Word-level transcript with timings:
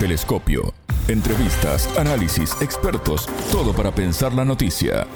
Telescopio. 0.00 0.72
Entrevistas, 1.08 1.86
análisis, 1.98 2.56
expertos, 2.62 3.26
todo 3.52 3.74
para 3.74 3.94
pensar 3.94 4.32
la 4.32 4.46
noticia. 4.46 5.06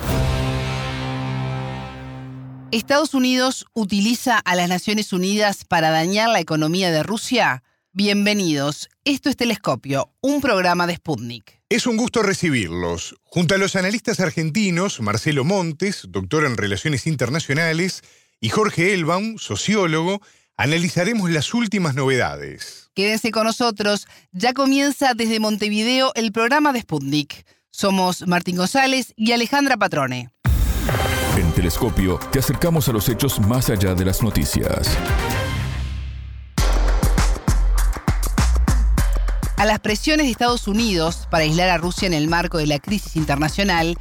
¿Estados 2.70 3.14
Unidos 3.14 3.64
utiliza 3.72 4.36
a 4.36 4.54
las 4.54 4.68
Naciones 4.68 5.14
Unidas 5.14 5.64
para 5.64 5.88
dañar 5.88 6.28
la 6.28 6.40
economía 6.40 6.90
de 6.90 7.02
Rusia? 7.02 7.62
Bienvenidos. 7.94 8.90
Esto 9.06 9.30
es 9.30 9.38
Telescopio, 9.38 10.10
un 10.20 10.42
programa 10.42 10.86
de 10.86 10.96
Sputnik. 10.96 11.62
Es 11.70 11.86
un 11.86 11.96
gusto 11.96 12.22
recibirlos. 12.22 13.16
Junto 13.22 13.54
a 13.54 13.58
los 13.58 13.76
analistas 13.76 14.20
argentinos 14.20 15.00
Marcelo 15.00 15.44
Montes, 15.44 16.02
doctor 16.10 16.44
en 16.44 16.58
Relaciones 16.58 17.06
Internacionales, 17.06 18.02
y 18.38 18.50
Jorge 18.50 18.92
Elbaum, 18.92 19.38
sociólogo, 19.38 20.20
analizaremos 20.56 21.30
las 21.30 21.52
últimas 21.54 21.94
novedades. 21.94 22.90
Quédense 22.94 23.30
con 23.30 23.44
nosotros. 23.44 24.06
Ya 24.32 24.52
comienza 24.52 25.14
desde 25.14 25.40
Montevideo 25.40 26.12
el 26.14 26.32
programa 26.32 26.72
de 26.72 26.80
Sputnik. 26.80 27.44
Somos 27.70 28.26
Martín 28.26 28.56
González 28.56 29.12
y 29.16 29.32
Alejandra 29.32 29.76
Patrone. 29.76 30.30
En 31.36 31.52
Telescopio 31.52 32.20
te 32.30 32.38
acercamos 32.38 32.88
a 32.88 32.92
los 32.92 33.08
hechos 33.08 33.40
más 33.40 33.68
allá 33.68 33.94
de 33.94 34.04
las 34.04 34.22
noticias. 34.22 34.96
A 39.56 39.66
las 39.66 39.80
presiones 39.80 40.26
de 40.26 40.32
Estados 40.32 40.68
Unidos 40.68 41.26
para 41.30 41.44
aislar 41.44 41.70
a 41.70 41.78
Rusia 41.78 42.06
en 42.06 42.14
el 42.14 42.28
marco 42.28 42.58
de 42.58 42.66
la 42.66 42.78
crisis 42.78 43.16
internacional, 43.16 43.96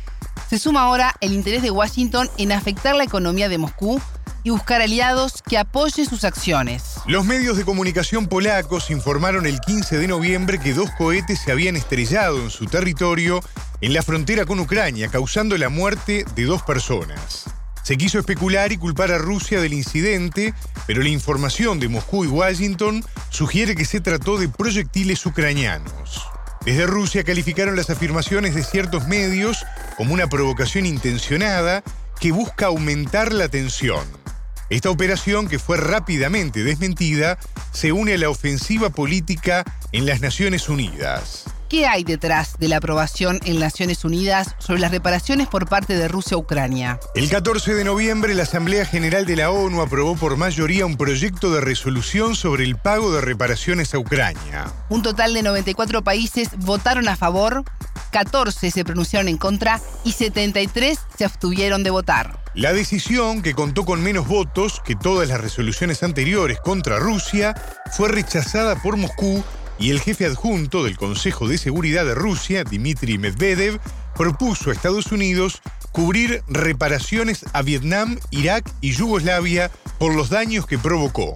se 0.50 0.60
suma 0.60 0.82
ahora 0.82 1.16
el 1.22 1.34
interés 1.34 1.64
de 1.64 1.72
Washington 1.72 2.30
en 2.38 2.52
afectar 2.52 2.96
la 2.96 3.04
economía 3.04 3.50
de 3.50 3.58
Moscú 3.58 4.00
y 4.44 4.50
buscar 4.50 4.82
aliados 4.82 5.42
que 5.42 5.58
apoyen 5.58 6.06
sus 6.06 6.24
acciones. 6.24 6.96
Los 7.08 7.26
medios 7.26 7.58
de 7.58 7.66
comunicación 7.66 8.28
polacos 8.28 8.90
informaron 8.92 9.46
el 9.46 9.60
15 9.60 9.98
de 9.98 10.08
noviembre 10.08 10.60
que 10.60 10.74
dos 10.74 10.90
cohetes 10.98 11.40
se 11.40 11.52
habían 11.52 11.76
estrellado 11.76 12.42
en 12.42 12.50
su 12.50 12.66
territorio 12.66 13.42
en 13.82 13.94
la 13.94 14.02
frontera 14.02 14.46
con 14.46 14.60
Ucrania, 14.60 15.08
causando 15.10 15.58
la 15.58 15.70
muerte 15.70 16.26
de 16.36 16.44
dos 16.44 16.62
personas. 16.64 17.46
Se 17.84 17.98
quiso 17.98 18.18
especular 18.18 18.72
y 18.72 18.78
culpar 18.78 19.12
a 19.12 19.18
Rusia 19.18 19.60
del 19.60 19.74
incidente, 19.74 20.54
pero 20.88 21.02
la 21.02 21.10
información 21.10 21.82
de 21.82 21.90
Moscú 21.90 22.24
y 22.24 22.28
Washington 22.28 23.04
sugiere 23.30 23.76
que 23.76 23.84
se 23.84 24.00
trató 24.00 24.38
de 24.38 24.48
proyectiles 24.48 25.26
ucranianos. 25.26 26.30
Desde 26.66 26.86
Rusia 26.86 27.26
calificaron 27.26 27.76
las 27.76 27.90
afirmaciones 27.90 28.56
de 28.56 28.64
ciertos 28.64 29.06
medios 29.08 29.66
como 29.98 30.14
una 30.14 30.28
provocación 30.28 30.86
intencionada 30.86 31.84
que 32.22 32.32
busca 32.32 32.68
aumentar 32.68 33.34
la 33.34 33.50
tensión. 33.50 34.23
Esta 34.70 34.90
operación, 34.90 35.48
que 35.48 35.60
fue 35.60 35.78
rápidamente 35.78 36.64
desmentida, 36.64 37.38
se 37.72 37.92
une 37.92 38.14
a 38.14 38.18
la 38.18 38.30
ofensiva 38.30 38.90
política 38.90 39.64
en 39.92 40.06
las 40.06 40.22
Naciones 40.22 40.70
Unidas. 40.70 41.46
¿Qué 41.74 41.88
hay 41.88 42.04
detrás 42.04 42.60
de 42.60 42.68
la 42.68 42.78
aprobación 42.78 43.40
en 43.46 43.60
Naciones 43.60 44.06
Unidas 44.06 44.56
sobre 44.60 44.80
las 44.80 44.92
reparaciones 44.92 45.48
por 45.48 45.68
parte 45.68 45.98
de 45.98 46.08
Rusia 46.08 46.36
a 46.36 46.38
Ucrania? 46.38 47.00
El 47.16 47.28
14 47.32 47.74
de 47.74 47.84
noviembre, 47.84 48.36
la 48.36 48.44
Asamblea 48.44 48.86
General 48.86 49.26
de 49.26 49.38
la 49.38 49.50
ONU 49.50 49.82
aprobó 49.82 50.16
por 50.16 50.38
mayoría 50.38 50.86
un 50.86 50.98
proyecto 50.98 51.52
de 51.52 51.62
resolución 51.62 52.36
sobre 52.36 52.64
el 52.64 52.76
pago 52.76 53.12
de 53.12 53.22
reparaciones 53.22 53.96
a 53.96 53.98
Ucrania. 53.98 54.72
Un 54.90 55.02
total 55.02 55.34
de 55.34 55.42
94 55.42 56.04
países 56.04 56.50
votaron 56.60 57.08
a 57.10 57.16
favor, 57.16 57.64
14 58.12 58.70
se 58.70 58.86
pronunciaron 58.86 59.28
en 59.28 59.38
contra 59.38 59.82
y 60.04 60.12
73 60.12 61.00
se 61.18 61.26
abstuvieron 61.26 61.82
de 61.82 61.90
votar. 61.90 62.40
La 62.54 62.72
decisión, 62.72 63.42
que 63.42 63.56
contó 63.56 63.84
con 63.84 64.04
menos 64.04 64.28
votos 64.28 64.80
que 64.86 64.96
todas 64.96 65.28
las 65.28 65.42
resoluciones 65.42 66.04
anteriores 66.04 66.60
contra 66.60 67.00
Rusia, 67.00 67.56
fue 67.98 68.10
rechazada 68.10 68.76
por 68.76 68.96
Moscú 68.96 69.44
y 69.84 69.90
el 69.90 70.00
jefe 70.00 70.26
adjunto 70.26 70.86
del 70.86 70.96
Consejo 70.96 71.46
de 71.46 71.58
Seguridad 71.58 72.06
de 72.06 72.16
Rusia, 72.16 72.64
Dmitry 72.64 73.18
Medvedev, 73.18 73.82
propuso 74.16 74.70
a 74.70 74.74
Estados 74.74 75.12
Unidos 75.12 75.62
cubrir 75.92 76.42
reparaciones 76.48 77.44
a 77.52 77.62
Vietnam, 77.64 78.18
Irak 78.32 78.72
y 78.80 78.94
Yugoslavia 78.94 79.70
por 80.00 80.16
los 80.16 80.30
daños 80.30 80.66
que 80.66 80.80
provocó. 80.80 81.34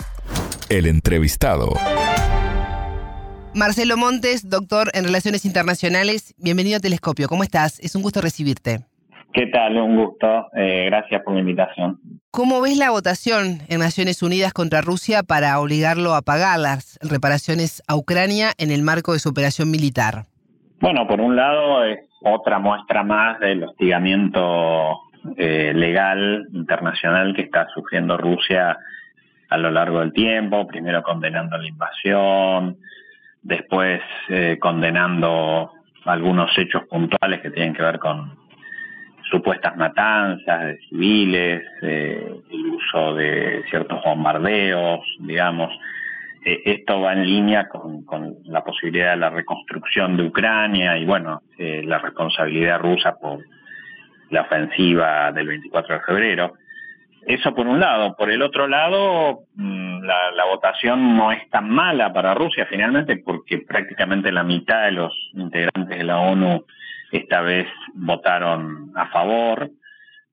El 0.70 0.86
entrevistado. 0.86 1.74
Marcelo 3.54 3.98
Montes, 3.98 4.50
doctor 4.50 4.92
en 4.94 5.04
Relaciones 5.04 5.44
Internacionales, 5.44 6.34
bienvenido 6.38 6.78
a 6.78 6.80
Telescopio. 6.80 7.28
¿Cómo 7.28 7.44
estás? 7.44 7.82
Es 7.82 7.96
un 7.96 8.02
gusto 8.02 8.22
recibirte. 8.22 8.86
¿Qué 9.34 9.48
tal? 9.48 9.78
Un 9.78 9.96
gusto. 9.96 10.48
Eh, 10.56 10.86
gracias 10.86 11.22
por 11.24 11.34
la 11.34 11.42
invitación. 11.42 12.00
¿Cómo 12.32 12.62
ves 12.62 12.78
la 12.78 12.92
votación 12.92 13.60
en 13.70 13.80
Naciones 13.80 14.22
Unidas 14.22 14.54
contra 14.54 14.82
Rusia 14.82 15.24
para 15.24 15.60
obligarlo 15.60 16.14
a 16.14 16.22
pagar 16.22 16.60
las 16.60 17.00
reparaciones 17.02 17.84
a 17.88 17.96
Ucrania 17.96 18.52
en 18.58 18.72
el 18.72 18.84
marco 18.84 19.14
de 19.14 19.20
su 19.20 19.30
operación 19.30 19.72
militar? 19.72 20.26
Bueno, 20.80 21.08
por 21.08 21.20
un 21.20 21.36
lado 21.36 21.84
es 21.84 22.00
otra 22.22 22.60
muestra 22.60 23.04
más 23.04 23.40
del 23.40 23.64
hostigamiento 23.64 25.02
eh, 25.36 25.74
legal 25.74 26.48
internacional 26.54 27.34
que 27.36 27.42
está 27.42 27.68
sufriendo 27.74 28.18
Rusia 28.18 28.78
a 29.50 29.58
lo 29.58 29.72
largo 29.72 30.00
del 30.00 30.14
tiempo, 30.14 30.68
primero 30.68 31.02
condenando 31.04 31.58
la 31.58 31.68
invasión, 31.68 32.78
después 33.42 34.02
eh, 34.30 34.58
condenando 34.60 35.72
algunos 36.06 36.56
hechos 36.58 36.84
puntuales 36.90 37.42
que 37.42 37.52
tienen 37.52 37.74
que 37.74 37.82
ver 37.82 38.00
con 38.00 38.47
supuestas 39.30 39.76
matanzas 39.76 40.66
de 40.66 40.78
civiles, 40.90 41.64
eh, 41.82 42.42
el 42.52 42.66
uso 42.68 43.16
de 43.16 43.64
ciertos 43.70 44.04
bombardeos, 44.04 45.02
digamos. 45.20 45.72
Eh, 46.46 46.62
esto 46.66 47.02
va 47.02 47.14
en 47.14 47.26
línea 47.26 47.68
con, 47.68 48.06
la 48.46 48.64
posibilidad 48.64 49.12
de 49.12 49.18
la 49.18 49.30
reconstrucción 49.30 50.18
de 50.18 50.24
Ucrania 50.24 50.98
y, 50.98 51.06
bueno, 51.06 51.42
la 51.58 52.00
responsabilidad 52.00 52.80
rusa 52.80 53.18
por 53.20 53.40
la 54.30 54.42
ofensiva 54.42 55.32
del 55.32 55.48
24 55.48 55.96
de 55.96 56.02
febrero. 56.02 56.54
Eso 57.28 57.54
por 57.54 57.68
un 57.68 57.80
lado. 57.80 58.16
Por 58.16 58.32
el 58.32 58.42
otro 58.42 58.68
lado, 58.68 59.42
mm, 59.56 60.02
la, 60.04 60.46
votación 60.50 61.18
no 61.18 61.34
es 61.34 61.50
tan 61.50 61.70
mala 61.70 62.14
para 62.14 62.34
Rusia 62.34 62.66
finalmente 62.70 63.18
porque 63.18 63.60
prácticamente 63.60 64.32
la 64.32 64.44
mitad 64.44 64.86
de 64.86 64.92
los 64.92 65.14
integrantes 65.34 65.98
de 65.98 66.04
la 66.06 66.20
ONU 66.20 66.66
esta 67.12 67.42
vez 67.42 67.68
votaron 67.94 68.92
a 68.96 69.08
favor, 69.08 69.70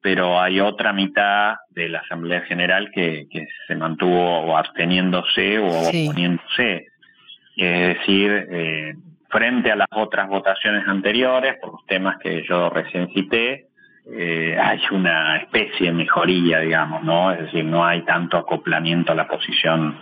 pero 0.00 0.40
hay 0.40 0.60
otra 0.60 0.92
mitad 0.92 1.56
de 1.70 1.88
la 1.88 2.00
Asamblea 2.00 2.42
General 2.42 2.90
que, 2.92 3.26
se 3.66 3.74
mantuvo 3.76 4.56
absteniéndose 4.56 5.58
o 5.58 5.68
oponiéndose. 5.88 6.88
Es 7.56 7.98
decir, 7.98 8.46
eh, 8.50 8.94
frente 9.28 9.72
a 9.72 9.76
las 9.76 9.88
otras 9.92 10.28
votaciones 10.28 10.86
anteriores, 10.86 11.56
por 11.60 11.72
los 11.72 11.86
temas 11.86 12.18
que 12.18 12.44
yo 12.46 12.68
recién 12.70 13.08
cité, 13.14 13.66
eh, 14.06 14.58
hay 14.60 14.80
una 14.90 15.38
especie 15.38 15.86
de 15.86 15.92
mejoría, 15.92 16.60
digamos, 16.60 17.02
¿no? 17.02 17.32
Es 17.32 17.40
decir, 17.40 17.64
no 17.64 17.84
hay 17.84 18.02
tanto 18.02 18.36
acoplamiento 18.36 19.12
a 19.12 19.14
la 19.14 19.26
posición 19.26 19.96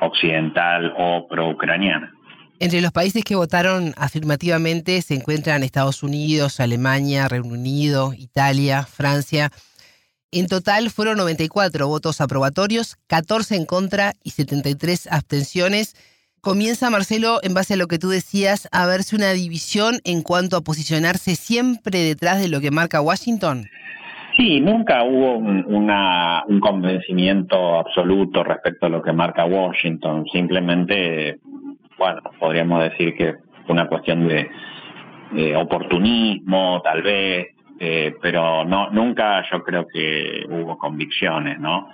occidental 0.00 0.94
o 0.96 1.28
pro-ucraniana. 1.28 2.12
Entre 2.62 2.80
los 2.80 2.92
países 2.92 3.24
que 3.24 3.34
votaron 3.34 3.92
afirmativamente 3.96 5.02
se 5.02 5.16
encuentran 5.16 5.64
Estados 5.64 6.04
Unidos, 6.04 6.60
Alemania, 6.60 7.26
Reino 7.26 7.48
Unido, 7.48 8.12
Italia, 8.16 8.84
Francia. 8.84 9.50
En 10.30 10.46
total 10.46 10.88
fueron 10.90 11.16
94 11.16 11.88
votos 11.88 12.20
aprobatorios, 12.20 12.94
14 13.08 13.56
en 13.56 13.66
contra 13.66 14.12
y 14.22 14.30
73 14.30 15.08
abstenciones. 15.10 15.96
Comienza, 16.40 16.88
Marcelo, 16.88 17.40
en 17.42 17.52
base 17.52 17.74
a 17.74 17.76
lo 17.76 17.88
que 17.88 17.98
tú 17.98 18.10
decías, 18.10 18.68
a 18.70 18.86
verse 18.86 19.16
una 19.16 19.32
división 19.32 19.96
en 20.04 20.22
cuanto 20.22 20.56
a 20.56 20.60
posicionarse 20.60 21.34
siempre 21.34 21.98
detrás 21.98 22.40
de 22.40 22.46
lo 22.46 22.60
que 22.60 22.70
marca 22.70 23.00
Washington. 23.00 23.66
Sí, 24.36 24.60
nunca 24.60 25.02
hubo 25.02 25.36
un, 25.36 26.60
convencimiento 26.60 27.80
absoluto 27.80 28.44
respecto 28.44 28.86
a 28.86 28.88
lo 28.88 29.02
que 29.02 29.12
marca 29.12 29.44
Washington. 29.46 30.24
Simplemente, 30.32 31.40
bueno, 32.02 32.20
podríamos 32.40 32.82
decir 32.82 33.14
que 33.14 33.36
una 33.68 33.86
cuestión 33.86 34.26
de 34.26 34.50
oportunismo, 35.56 36.82
tal 36.82 37.00
vez, 37.00 37.54
eh, 37.78 38.16
pero 38.20 38.64
no 38.64 38.90
nunca 38.90 39.44
yo 39.48 39.62
creo 39.62 39.86
que 39.86 40.44
hubo 40.48 40.76
convicciones, 40.76 41.60
¿no? 41.60 41.90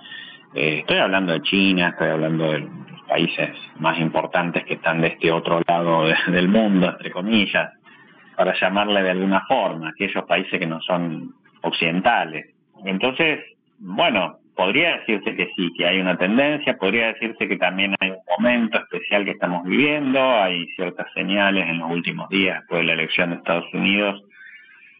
Eh, 0.55 0.79
estoy 0.79 0.97
hablando 0.97 1.33
de 1.33 1.41
China, 1.43 1.89
estoy 1.89 2.09
hablando 2.09 2.51
de 2.51 2.67
países 3.07 3.49
más 3.77 3.99
importantes 3.99 4.65
que 4.65 4.75
están 4.75 5.01
de 5.01 5.09
este 5.09 5.31
otro 5.31 5.61
lado 5.67 6.05
del 6.27 6.47
mundo, 6.47 6.89
entre 6.89 7.11
comillas, 7.11 7.71
para 8.35 8.59
llamarle 8.59 9.03
de 9.03 9.11
alguna 9.11 9.41
forma, 9.47 9.89
aquellos 9.89 10.25
países 10.25 10.59
que 10.59 10.65
no 10.65 10.81
son 10.81 11.35
occidentales. 11.61 12.47
Entonces, 12.83 13.41
bueno, 13.77 14.37
podría 14.59 14.97
decirse 14.97 15.37
que 15.37 15.53
sí, 15.55 15.71
que 15.77 15.87
hay 15.87 16.01
una 16.01 16.17
tendencia, 16.17 16.75
podría 16.75 17.13
decirse 17.13 17.47
que 17.47 17.55
también 17.55 17.95
hay 17.97 18.09
un 18.09 18.19
momento 18.37 18.77
especial 18.77 19.23
que 19.23 19.31
estamos 19.31 19.63
viviendo, 19.63 20.19
hay 20.19 20.67
ciertas 20.75 21.07
señales 21.13 21.65
en 21.69 21.79
los 21.79 21.89
últimos 21.89 22.27
días 22.27 22.59
después 22.59 22.81
de 22.81 22.87
la 22.87 22.91
elección 22.91 23.29
de 23.29 23.37
Estados 23.37 23.73
Unidos, 23.73 24.21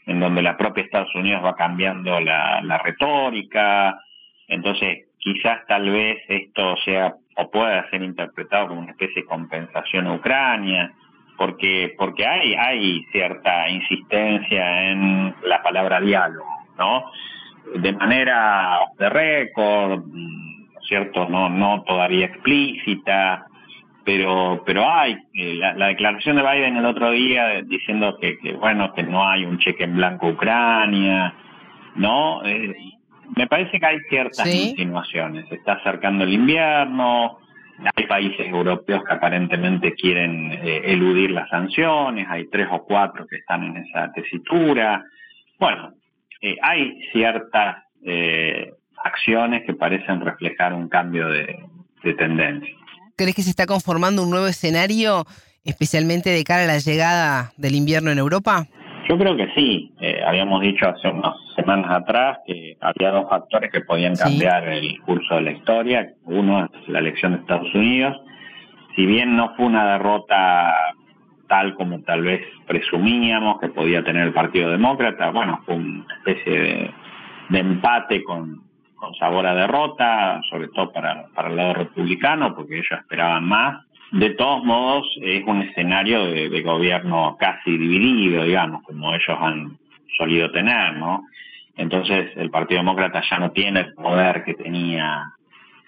en 0.05 0.21
donde 0.21 0.41
la 0.41 0.55
propia 0.55 0.85
Estados 0.85 1.13
Unidos 1.13 1.43
va 1.43 1.57
cambiando 1.57 2.21
la, 2.21 2.61
la 2.61 2.77
retórica, 2.77 3.99
entonces 4.47 5.09
quizás 5.17 5.67
tal 5.67 5.89
vez 5.89 6.19
esto 6.29 6.77
sea 6.85 7.15
o 7.35 7.51
pueda 7.51 7.89
ser 7.89 8.01
interpretado 8.01 8.69
como 8.69 8.79
una 8.79 8.91
especie 8.91 9.23
de 9.23 9.27
compensación 9.27 10.07
a 10.07 10.13
Ucrania. 10.13 10.93
porque 11.37 11.93
porque 11.97 12.25
hay 12.25 12.55
hay 12.55 13.03
cierta 13.11 13.67
insistencia 13.67 14.89
en 14.89 15.35
la 15.43 15.61
palabra 15.61 15.99
diálogo, 15.99 16.47
¿no? 16.77 17.11
De 17.75 17.93
manera 17.93 18.79
de 18.97 19.09
récord, 19.09 20.03
¿cierto? 20.87 21.27
No 21.29 21.49
no 21.49 21.83
todavía 21.83 22.25
explícita, 22.25 23.45
pero 24.03 24.63
pero 24.65 24.89
hay 24.89 25.17
eh, 25.33 25.55
la, 25.55 25.87
declaración 25.87 26.37
de 26.37 26.43
Biden 26.43 26.77
el 26.77 26.85
otro 26.85 27.11
día 27.11 27.61
diciendo 27.61 28.17
que, 28.19 28.37
bueno 28.53 28.93
que 28.93 29.03
no 29.03 29.27
hay 29.27 29.45
un 29.45 29.59
cheque 29.59 29.83
en 29.83 29.95
blanco 29.95 30.27
a 30.27 30.31
Ucrania, 30.31 31.33
¿no? 31.95 32.43
Eh, 32.45 32.75
me 33.35 33.47
parece 33.47 33.79
que 33.79 33.85
hay 33.85 33.99
ciertas 34.09 34.45
insinuaciones. 34.47 35.47
Se 35.49 35.55
está 35.55 35.73
acercando 35.73 36.23
el 36.23 36.33
invierno, 36.33 37.37
hay 37.95 38.05
países 38.07 38.47
europeos 38.47 39.03
que 39.05 39.13
aparentemente 39.13 39.93
quieren 39.93 40.51
eh, 40.51 40.81
eludir 40.85 41.31
las 41.31 41.49
sanciones, 41.49 42.27
hay 42.29 42.47
tres 42.47 42.67
o 42.71 42.83
cuatro 42.83 43.25
que 43.27 43.37
están 43.37 43.63
en 43.63 43.77
esa 43.77 44.11
tesitura. 44.11 45.03
Bueno, 45.57 45.93
eh, 46.41 46.55
hay 46.61 46.99
ciertas 47.11 47.83
eh, 48.05 48.73
acciones 49.03 49.63
que 49.65 49.73
parecen 49.73 50.21
reflejar 50.21 50.73
un 50.73 50.89
cambio 50.89 51.27
de, 51.29 51.59
de 52.03 52.13
tendencia. 52.13 52.75
¿Crees 53.15 53.35
que 53.35 53.41
se 53.41 53.49
está 53.49 53.65
conformando 53.65 54.23
un 54.23 54.29
nuevo 54.29 54.47
escenario, 54.47 55.25
especialmente 55.65 56.29
de 56.29 56.43
cara 56.43 56.63
a 56.63 56.67
la 56.67 56.77
llegada 56.77 57.51
del 57.57 57.75
invierno 57.75 58.11
en 58.11 58.17
Europa? 58.17 58.67
Yo 59.09 59.17
creo 59.17 59.35
que 59.35 59.47
sí. 59.55 59.91
Eh, 59.99 60.21
habíamos 60.25 60.61
dicho 60.61 60.87
hace 60.87 61.07
unas 61.07 61.33
semanas 61.55 61.89
atrás 61.89 62.37
que 62.45 62.77
había 62.79 63.09
dos 63.09 63.27
factores 63.27 63.71
que 63.71 63.81
podían 63.81 64.15
cambiar 64.15 64.69
el 64.69 65.01
curso 65.01 65.35
de 65.35 65.41
la 65.41 65.51
historia. 65.51 66.13
Uno 66.25 66.65
es 66.65 66.87
la 66.87 66.99
elección 66.99 67.33
de 67.33 67.39
Estados 67.39 67.73
Unidos. 67.73 68.15
Si 68.95 69.07
bien 69.07 69.35
no 69.35 69.55
fue 69.55 69.65
una 69.65 69.93
derrota 69.93 70.75
tal 71.49 71.73
como 71.73 72.01
tal 72.03 72.21
vez 72.21 72.41
presumíamos 72.67 73.59
que 73.59 73.69
podía 73.69 74.03
tener 74.03 74.27
el 74.27 74.33
Partido 74.33 74.69
Demócrata, 74.69 75.31
bueno, 75.31 75.61
fue 75.65 75.75
una 75.75 76.05
especie 76.17 76.93
de, 77.49 77.59
empate 77.59 78.23
con, 78.23 78.61
sabor 79.17 79.47
a 79.47 79.55
derrota, 79.55 80.39
sobre 80.49 80.67
todo 80.67 80.91
para, 80.91 81.25
el 81.47 81.55
lado 81.55 81.73
republicano, 81.73 82.55
porque 82.55 82.75
ellos 82.75 82.99
esperaban 82.99 83.45
más 83.45 83.83
de 84.11 84.31
todos 84.31 84.63
modos, 84.63 85.07
es 85.21 85.43
un 85.45 85.61
escenario 85.63 86.25
de, 86.25 86.61
gobierno 86.61 87.35
casi 87.39 87.77
dividido, 87.77 88.43
digamos, 88.43 88.83
como 88.83 89.13
ellos 89.13 89.37
han 89.39 89.77
solido 90.17 90.51
tener, 90.51 90.97
¿no? 90.97 91.25
Entonces, 91.77 92.31
el 92.35 92.49
Partido 92.49 92.81
Demócrata 92.81 93.23
ya 93.29 93.39
no 93.39 93.51
tiene 93.51 93.81
el 93.81 93.93
poder 93.93 94.43
que 94.43 94.53
tenía 94.53 95.31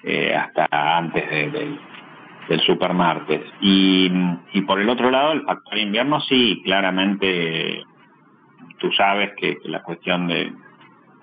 eh, 0.04 0.34
hasta 0.36 0.68
antes 0.72 1.52
del 2.52 2.62
supermartes. 2.62 3.42
Y, 3.62 4.12
y 4.54 4.62
por 4.64 4.80
el 4.80 4.90
otro 4.90 5.10
lado, 5.10 5.32
el 5.32 5.44
factor 5.44 5.78
invierno 5.78 6.20
sí, 6.22 6.62
claramente, 6.66 7.84
tú 8.78 8.92
sabes 8.92 9.32
que, 9.38 9.58
la 9.66 9.82
cuestión 9.82 10.28
de 10.28 10.52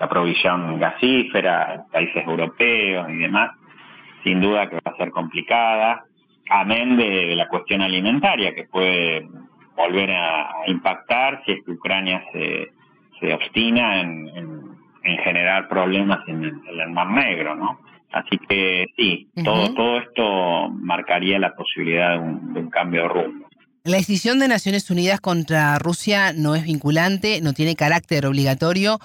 la 0.01 0.09
provisión 0.09 0.79
gasífera, 0.79 1.85
países 1.93 2.27
europeos 2.27 3.11
y 3.11 3.17
demás, 3.17 3.51
sin 4.25 4.41
duda 4.41 4.69
que 4.69 4.77
va 4.77 4.93
a 4.93 4.97
ser 4.97 5.11
complicada 5.11 6.05
amén 6.51 6.97
de, 6.97 7.37
la 7.37 7.49
cuestión 7.49 7.83
alimentaria 7.83 8.55
que 8.55 8.65
puede 8.65 9.29
volver 9.77 10.11
a, 10.13 10.49
impactar 10.67 11.43
si 11.45 11.53
es 11.53 11.65
que 11.65 11.73
Ucrania 11.73 12.25
se, 12.33 12.73
se 13.21 13.35
obstina 13.35 14.01
en, 14.01 14.79
generar 15.25 15.69
problemas 15.69 16.21
en 16.29 16.45
el, 16.45 16.91
Mar 16.91 17.09
Negro, 17.09 17.55
¿no? 17.55 17.81
Así 18.13 18.39
que 18.49 18.87
sí, 18.97 19.29
todo, 19.45 19.75
todo 19.75 19.99
esto 19.99 20.71
marcaría 20.71 21.39
la 21.39 21.55
posibilidad 21.55 22.19
de 22.19 22.61
un, 22.61 22.71
cambio 22.71 23.03
de 23.03 23.09
rumbo. 23.09 23.49
La 23.85 23.99
decisión 23.99 24.39
de 24.39 24.49
Naciones 24.49 24.91
Unidas 24.91 25.21
contra 25.21 25.79
Rusia 25.79 26.33
no 26.33 26.55
es 26.55 26.65
vinculante, 26.65 27.41
no 27.43 27.53
tiene 27.53 27.77
carácter 27.77 28.27
obligatorio. 28.27 28.99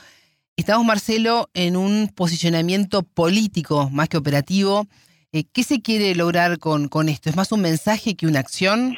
Estamos, 0.56 0.86
Marcelo, 0.86 1.50
en 1.54 1.76
un 1.76 2.10
posicionamiento 2.16 3.04
político 3.04 3.90
más 3.92 4.08
que 4.08 4.18
operativo. 4.18 4.88
Eh, 5.32 5.46
¿Qué 5.52 5.64
se 5.64 5.82
quiere 5.82 6.16
lograr 6.16 6.60
con, 6.60 6.88
con 6.88 7.10
esto? 7.10 7.30
¿Es 7.30 7.36
más 7.36 7.52
un 7.52 7.62
mensaje 7.62 8.16
que 8.16 8.28
una 8.28 8.40
acción? 8.40 8.96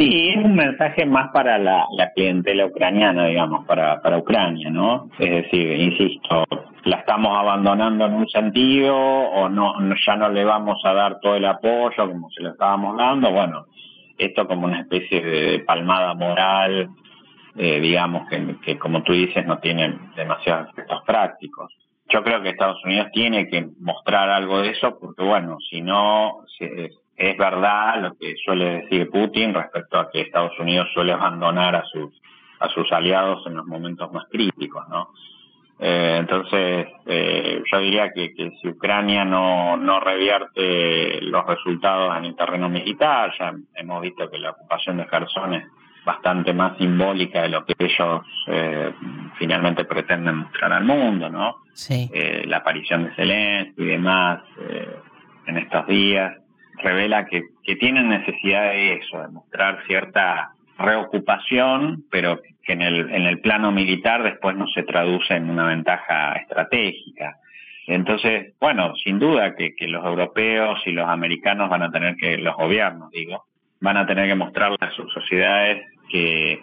Sí, 0.00 0.30
es 0.30 0.42
un 0.42 0.54
mensaje 0.54 1.04
más 1.04 1.30
para 1.30 1.58
la, 1.58 1.86
clientela 2.14 2.64
ucraniana, 2.64 3.26
digamos, 3.26 3.66
para, 3.66 4.00
para 4.00 4.16
Ucrania, 4.16 4.70
¿no? 4.70 5.10
Es 5.18 5.30
decir, 5.30 5.78
insisto, 5.78 6.46
la 6.84 6.96
estamos 6.96 7.36
abandonando 7.36 8.06
en 8.06 8.14
un 8.14 8.28
sentido 8.30 8.96
o 8.96 9.50
no, 9.50 9.74
ya 10.06 10.16
no 10.16 10.30
le 10.30 10.42
vamos 10.42 10.80
a 10.86 10.94
dar 10.94 11.20
todo 11.20 11.36
el 11.36 11.44
apoyo 11.44 12.08
como 12.08 12.30
se 12.30 12.42
lo 12.42 12.52
estábamos 12.52 12.96
dando. 12.96 13.30
Bueno, 13.30 13.66
esto 14.16 14.48
como 14.48 14.64
una 14.68 14.80
especie 14.80 15.20
de 15.20 15.58
palmada 15.60 16.14
moral, 16.14 16.88
eh, 17.58 17.78
digamos, 17.80 18.26
que, 18.30 18.56
que 18.64 18.78
como 18.78 19.02
tú 19.02 19.12
dices 19.12 19.44
no 19.44 19.58
tiene 19.58 19.98
demasiados 20.16 20.70
efectos 20.70 21.02
prácticos 21.04 21.74
yo 22.12 22.24
creo 22.24 22.42
que 22.42 22.48
Estados 22.48 22.84
Unidos 22.84 23.08
tiene 23.12 23.48
que 23.48 23.68
mostrar 23.78 24.30
algo 24.30 24.60
de 24.60 24.70
eso 24.70 24.98
porque, 24.98 25.22
bueno, 25.22 25.58
si 25.70 25.80
no, 25.80 26.44
es 27.20 27.36
verdad 27.36 28.00
lo 28.00 28.16
que 28.16 28.34
suele 28.42 28.80
decir 28.80 29.10
Putin 29.10 29.52
respecto 29.52 29.98
a 29.98 30.10
que 30.10 30.22
Estados 30.22 30.58
Unidos 30.58 30.88
suele 30.94 31.12
abandonar 31.12 31.76
a 31.76 31.84
sus, 31.84 32.10
a 32.58 32.68
sus 32.70 32.90
aliados 32.92 33.46
en 33.46 33.56
los 33.56 33.66
momentos 33.66 34.10
más 34.10 34.24
críticos, 34.30 34.88
¿no? 34.88 35.10
Eh, 35.78 36.16
entonces, 36.18 36.86
eh, 37.06 37.62
yo 37.70 37.78
diría 37.78 38.10
que, 38.14 38.34
que, 38.34 38.52
si 38.60 38.68
Ucrania 38.68 39.26
no, 39.26 39.76
no 39.76 40.00
revierte 40.00 41.20
los 41.20 41.46
resultados 41.46 42.16
en 42.16 42.24
el 42.24 42.36
terreno 42.36 42.70
militar, 42.70 43.34
ya 43.38 43.52
hemos 43.74 44.00
visto 44.00 44.30
que 44.30 44.38
la 44.38 44.50
ocupación 44.52 44.96
de 44.96 45.06
Kherson 45.06 45.54
es 45.54 45.64
bastante 46.04 46.54
más 46.54 46.78
simbólica 46.78 47.42
de 47.42 47.50
lo 47.50 47.66
que 47.66 47.74
ellos 47.78 48.22
eh, 48.46 48.94
finalmente 49.38 49.84
pretenden 49.84 50.36
mostrar 50.36 50.72
al 50.72 50.84
mundo, 50.84 51.28
¿no? 51.28 51.56
Sí. 51.74 52.10
Eh, 52.14 52.44
la 52.46 52.58
aparición 52.58 53.04
de 53.04 53.14
Zelensky 53.14 53.82
y 53.82 53.86
demás 53.86 54.42
eh, 54.58 54.96
en 55.46 55.58
estos 55.58 55.86
días 55.86 56.40
revela 56.82 57.26
que, 57.26 57.42
que 57.62 57.76
tienen 57.76 58.08
necesidad 58.08 58.70
de 58.70 58.94
eso, 58.94 59.20
de 59.20 59.28
mostrar 59.28 59.82
cierta 59.86 60.52
reocupación, 60.78 62.04
pero 62.10 62.40
que 62.62 62.72
en 62.72 62.82
el, 62.82 63.10
en 63.10 63.22
el 63.22 63.40
plano 63.40 63.70
militar 63.70 64.22
después 64.22 64.56
no 64.56 64.66
se 64.68 64.82
traduce 64.82 65.34
en 65.34 65.50
una 65.50 65.66
ventaja 65.66 66.32
estratégica. 66.34 67.36
Entonces, 67.86 68.54
bueno, 68.60 68.94
sin 69.02 69.18
duda 69.18 69.54
que, 69.56 69.74
que 69.74 69.88
los 69.88 70.04
europeos 70.04 70.80
y 70.86 70.92
los 70.92 71.08
americanos 71.08 71.68
van 71.68 71.82
a 71.82 71.90
tener 71.90 72.16
que, 72.16 72.38
los 72.38 72.54
gobiernos, 72.56 73.10
digo, 73.10 73.44
van 73.80 73.96
a 73.96 74.06
tener 74.06 74.28
que 74.28 74.34
mostrarle 74.34 74.78
a 74.80 74.90
sus 74.90 75.12
sociedades 75.12 75.84
que 76.08 76.52
eh, 76.52 76.62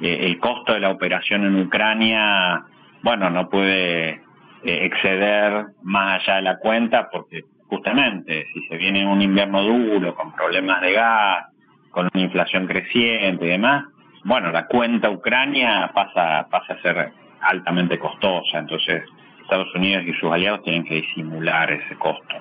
el 0.00 0.38
costo 0.38 0.72
de 0.72 0.80
la 0.80 0.90
operación 0.90 1.44
en 1.44 1.60
Ucrania, 1.60 2.64
bueno, 3.02 3.30
no 3.30 3.48
puede 3.48 4.10
eh, 4.10 4.20
exceder 4.64 5.66
más 5.82 6.20
allá 6.20 6.36
de 6.36 6.42
la 6.42 6.58
cuenta 6.58 7.08
porque 7.10 7.42
justamente 7.68 8.46
si 8.52 8.62
se 8.66 8.76
viene 8.76 9.06
un 9.06 9.22
invierno 9.22 9.62
duro 9.62 10.14
con 10.14 10.32
problemas 10.32 10.80
de 10.80 10.92
gas, 10.92 11.46
con 11.90 12.08
una 12.12 12.22
inflación 12.22 12.66
creciente 12.66 13.46
y 13.46 13.50
demás, 13.50 13.84
bueno, 14.24 14.50
la 14.50 14.66
cuenta 14.66 15.10
Ucrania 15.10 15.90
pasa, 15.94 16.48
pasa 16.50 16.74
a 16.74 16.82
ser 16.82 17.12
altamente 17.40 17.98
costosa, 17.98 18.58
entonces 18.58 19.02
Estados 19.42 19.74
Unidos 19.74 20.04
y 20.06 20.14
sus 20.14 20.32
aliados 20.32 20.62
tienen 20.62 20.84
que 20.84 20.94
disimular 20.94 21.70
ese 21.70 21.96
costo. 21.96 22.36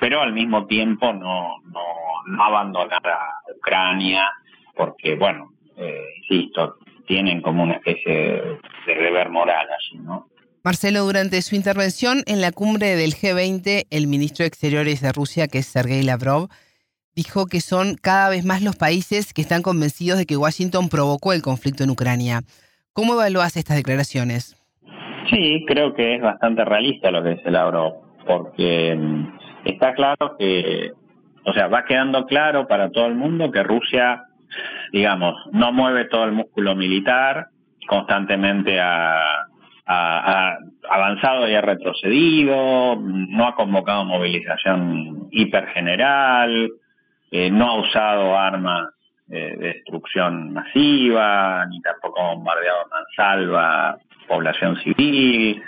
Pero 0.00 0.20
al 0.20 0.32
mismo 0.32 0.66
tiempo 0.66 1.12
no, 1.12 1.58
no 1.72 1.80
no 2.26 2.44
abandonar 2.44 3.06
a 3.06 3.52
Ucrania, 3.56 4.30
porque, 4.74 5.16
bueno, 5.16 5.52
eh, 5.76 6.04
insisto, 6.18 6.76
tienen 7.06 7.40
como 7.40 7.62
una 7.62 7.74
especie 7.74 8.58
de, 8.86 8.94
deber 8.94 9.30
moral 9.30 9.66
allí, 9.70 9.98
¿no? 9.98 10.28
Marcelo, 10.66 11.04
durante 11.04 11.42
su 11.42 11.54
intervención 11.54 12.24
en 12.26 12.40
la 12.40 12.50
cumbre 12.50 12.96
del 12.96 13.12
G20, 13.12 13.86
el 13.88 14.08
ministro 14.08 14.42
de 14.42 14.48
Exteriores 14.48 15.00
de 15.00 15.12
Rusia, 15.12 15.46
que 15.46 15.58
es 15.58 15.66
Sergei 15.66 16.02
Lavrov, 16.02 16.48
dijo 17.14 17.46
que 17.46 17.60
son 17.60 17.94
cada 17.94 18.30
vez 18.30 18.44
más 18.44 18.64
los 18.64 18.74
países 18.74 19.32
que 19.32 19.42
están 19.42 19.62
convencidos 19.62 20.18
de 20.18 20.26
que 20.26 20.36
Washington 20.36 20.88
provocó 20.88 21.32
el 21.32 21.40
conflicto 21.40 21.84
en 21.84 21.90
Ucrania. 21.90 22.40
¿Cómo 22.92 23.14
evalúas 23.14 23.56
estas 23.56 23.76
declaraciones? 23.76 24.56
Sí, 25.30 25.64
creo 25.68 25.94
que 25.94 26.16
es 26.16 26.20
bastante 26.20 26.64
realista 26.64 27.12
lo 27.12 27.22
que 27.22 27.36
dice 27.36 27.52
Lavrov, 27.52 28.02
porque 28.26 28.96
mm, 28.96 29.38
está 29.66 29.94
claro 29.94 30.36
que 30.36 30.90
o 31.44 31.52
sea, 31.52 31.68
va 31.68 31.84
quedando 31.84 32.26
claro 32.26 32.66
para 32.66 32.90
todo 32.90 33.06
el 33.06 33.14
mundo 33.14 33.52
que 33.52 33.62
Rusia, 33.62 34.24
digamos, 34.92 35.36
no 35.52 35.70
mueve 35.70 36.06
todo 36.06 36.24
el 36.24 36.32
músculo 36.32 36.74
militar, 36.74 37.50
constantemente 37.86 38.80
ha, 38.80 39.46
avanzado 39.86 41.48
y 41.48 41.54
ha 41.54 41.60
retrocedido, 41.60 42.96
no 43.00 43.46
ha 43.46 43.54
convocado 43.54 44.04
movilización 44.04 45.28
hipergeneral, 45.30 46.70
eh, 47.30 47.50
no 47.50 47.66
ha 47.70 47.80
usado 47.80 48.36
armas 48.36 48.90
de 49.26 49.56
destrucción 49.56 50.52
masiva, 50.52 51.66
ni 51.66 51.80
tampoco 51.80 52.20
ha 52.20 52.34
bombardeado 52.34 52.86
mansalva 52.90 53.98
población 54.28 54.76
civil. 54.82 55.62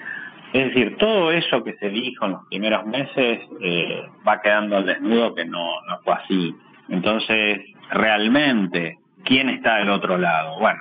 Es 0.52 0.68
decir, 0.68 0.96
todo 0.96 1.30
eso 1.30 1.62
que 1.62 1.74
se 1.74 1.88
dijo 1.90 2.24
en 2.24 2.32
los 2.32 2.46
primeros 2.48 2.86
meses 2.86 3.40
eh, 3.60 4.02
va 4.26 4.40
quedando 4.40 4.76
al 4.76 4.86
desnudo 4.86 5.34
que 5.34 5.44
no, 5.44 5.80
no 5.88 5.98
fue 6.04 6.14
así. 6.14 6.54
Entonces, 6.88 7.60
realmente 7.90 8.98
¿quién 9.24 9.50
está 9.50 9.76
del 9.76 9.90
otro 9.90 10.16
lado? 10.16 10.58
Bueno, 10.58 10.80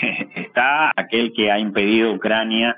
está 0.34 0.92
aquel 0.96 1.32
que 1.32 1.50
ha 1.50 1.58
impedido 1.58 2.10
a 2.10 2.14
Ucrania 2.14 2.76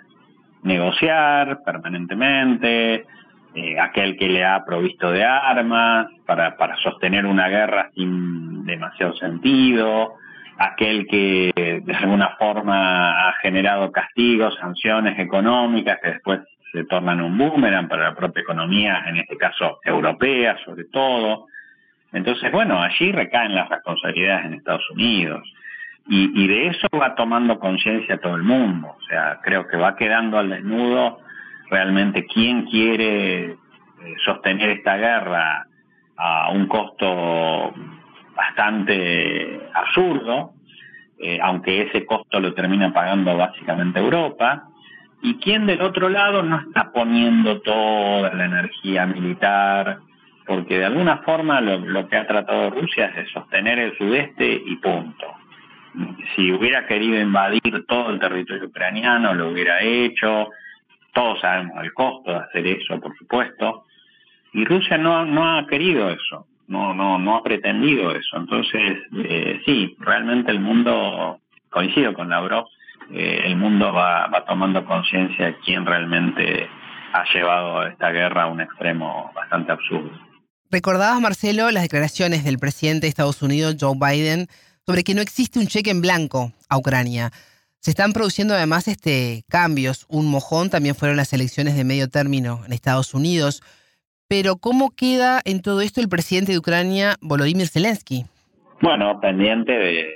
negociar 0.63 1.63
permanentemente, 1.65 3.07
eh, 3.55 3.81
aquel 3.81 4.17
que 4.17 4.29
le 4.29 4.45
ha 4.45 4.65
provisto 4.65 5.11
de 5.11 5.25
armas 5.25 6.09
para, 6.27 6.57
para 6.57 6.77
sostener 6.77 7.27
una 7.27 7.49
guerra 7.49 7.91
sin 7.95 8.65
demasiado 8.67 9.15
sentido, 9.15 10.15
aquel 10.59 11.07
que 11.07 11.53
de 11.85 11.95
alguna 11.95 12.37
forma 12.39 13.29
ha 13.29 13.33
generado 13.35 13.91
castigos, 13.93 14.57
sanciones 14.61 15.19
económicas 15.19 15.99
que 16.03 16.11
después 16.11 16.41
se 16.73 16.85
tornan 16.85 17.21
un 17.21 17.39
boomerang 17.39 17.89
para 17.89 18.05
la 18.11 18.15
propia 18.15 18.43
economía, 18.43 19.05
en 19.07 19.17
este 19.17 19.37
caso 19.37 19.79
europea 19.85 20.57
sobre 20.65 20.85
todo. 20.85 21.47
Entonces, 22.13 22.51
bueno, 22.53 22.81
allí 22.83 23.13
recaen 23.13 23.55
las 23.55 23.69
responsabilidades 23.69 24.47
en 24.47 24.55
Estados 24.55 24.91
Unidos. 24.91 25.43
Y, 26.11 26.49
de 26.49 26.69
eso 26.69 26.89
va 26.99 27.15
tomando 27.15 27.59
conciencia 27.59 28.19
todo 28.19 28.35
el 28.37 28.43
mundo. 28.43 28.97
O 28.99 29.03
sea, 29.03 29.41
creo 29.43 29.67
que 29.69 29.77
va 29.77 29.95
quedando 29.95 30.39
al 30.39 30.49
desnudo 30.49 31.19
realmente 31.71 32.25
quién 32.25 32.65
quiere 32.65 33.45
eh, 33.51 33.57
sostener 34.25 34.71
esta 34.71 34.97
guerra 34.97 35.67
a 36.17 36.51
un 36.51 36.67
costo 36.67 37.75
bastante 38.35 39.61
absurdo, 39.75 40.55
eh, 41.19 41.39
aunque 41.43 41.83
ese 41.83 42.07
costo 42.07 42.41
lo 42.41 42.55
termina 42.55 42.93
pagando 42.93 43.37
básicamente 43.37 43.99
Europa, 43.99 44.65
y 45.21 45.35
quién 45.37 45.67
del 45.67 45.83
otro 45.83 46.09
lado 46.09 46.43
no 46.43 46.61
está 46.61 46.93
poniendo 46.93 47.61
toda 47.61 48.33
la 48.33 48.45
energía 48.45 49.05
militar, 49.07 49.99
porque 50.47 50.79
de 50.79 50.87
alguna 50.87 51.19
forma 51.19 51.61
lo, 51.61 52.09
que 52.09 52.17
ha 52.17 52.27
tratado 52.27 52.71
Rusia 52.71 53.13
es 53.17 53.31
sostener 53.31 53.79
el 53.79 53.99
sudeste 53.99 54.63
y 54.65 54.77
punto. 54.77 55.27
Si 56.35 56.53
hubiera 56.53 56.87
querido 56.87 57.21
invadir 57.21 57.85
todo 57.87 58.11
el 58.11 58.21
territorio 58.21 58.67
ucraniano, 58.69 59.35
lo 59.35 59.51
hubiera 59.51 59.81
hecho, 59.83 60.51
todos 61.13 61.41
sabemos 61.41 61.83
el 61.83 61.93
costo 61.93 62.31
de 62.31 62.39
hacer 62.39 62.67
eso, 62.67 63.01
por 63.01 63.17
supuesto, 63.17 63.85
y 64.53 64.65
Rusia 64.65 64.99
no, 64.99 65.25
no 65.25 65.59
ha 65.59 65.67
querido 65.67 66.11
eso 66.11 66.47
no, 66.69 66.95
no, 66.95 67.19
no 67.19 67.37
ha 67.37 67.43
pretendido 67.43 68.13
eso. 68.13 68.37
Entonces, 68.37 68.99
eh, 69.25 69.61
sí, 69.65 69.97
realmente 69.99 70.53
el 70.53 70.61
mundo, 70.61 71.41
coincido 71.71 72.15
con 72.15 72.29
Lavrov, 72.29 72.67
eh, 73.11 73.43
el 73.45 73.57
mundo 73.57 73.93
va, 73.93 74.27
va 74.29 74.45
tomando 74.45 74.85
conciencia 74.85 75.47
de 75.47 75.57
quién 75.65 75.85
realmente 75.85 76.69
ha 77.13 77.25
llevado 77.33 77.87
esta 77.87 78.11
guerra 78.11 78.45
a 78.45 78.47
un 78.47 78.61
extremo 78.61 79.33
bastante 79.35 79.73
absurdo. 79.73 80.11
Recordabas, 80.71 81.21
Marcelo, 81.21 81.71
las 81.71 81.83
declaraciones 81.83 82.45
del 82.45 82.59
presidente 82.59 83.07
de 83.07 83.09
Estados 83.09 83.41
Unidos, 83.41 83.77
Joe 83.81 83.97
Biden, 83.99 84.47
sobre 84.89 85.05
que 85.05 85.15
no 85.15 85.21
existe 85.21 85.59
un 85.59 85.67
cheque 85.67 85.91
en 85.91 86.01
blanco 86.01 86.51
a 86.71 86.79
Ucrania. 86.79 87.29
Se 87.79 87.91
están 87.91 88.15
produciendo 88.15 88.55
además 88.55 88.89
este 88.89 89.43
cambios. 89.47 90.07
Un 90.09 90.31
mojón 90.31 90.71
también 90.71 90.95
fueron 90.95 91.19
las 91.19 91.35
elecciones 91.35 91.77
de 91.77 91.85
medio 91.85 92.09
término 92.09 92.63
en 92.65 92.73
Estados 92.73 93.13
Unidos. 93.13 93.61
Pero 94.29 94.57
¿cómo 94.57 94.89
queda 94.97 95.43
en 95.45 95.61
todo 95.61 95.83
esto 95.83 96.01
el 96.01 96.09
presidente 96.09 96.53
de 96.53 96.59
Ucrania, 96.59 97.17
Volodymyr 97.21 97.69
Zelensky? 97.69 98.25
Bueno, 98.81 99.21
pendiente 99.21 99.73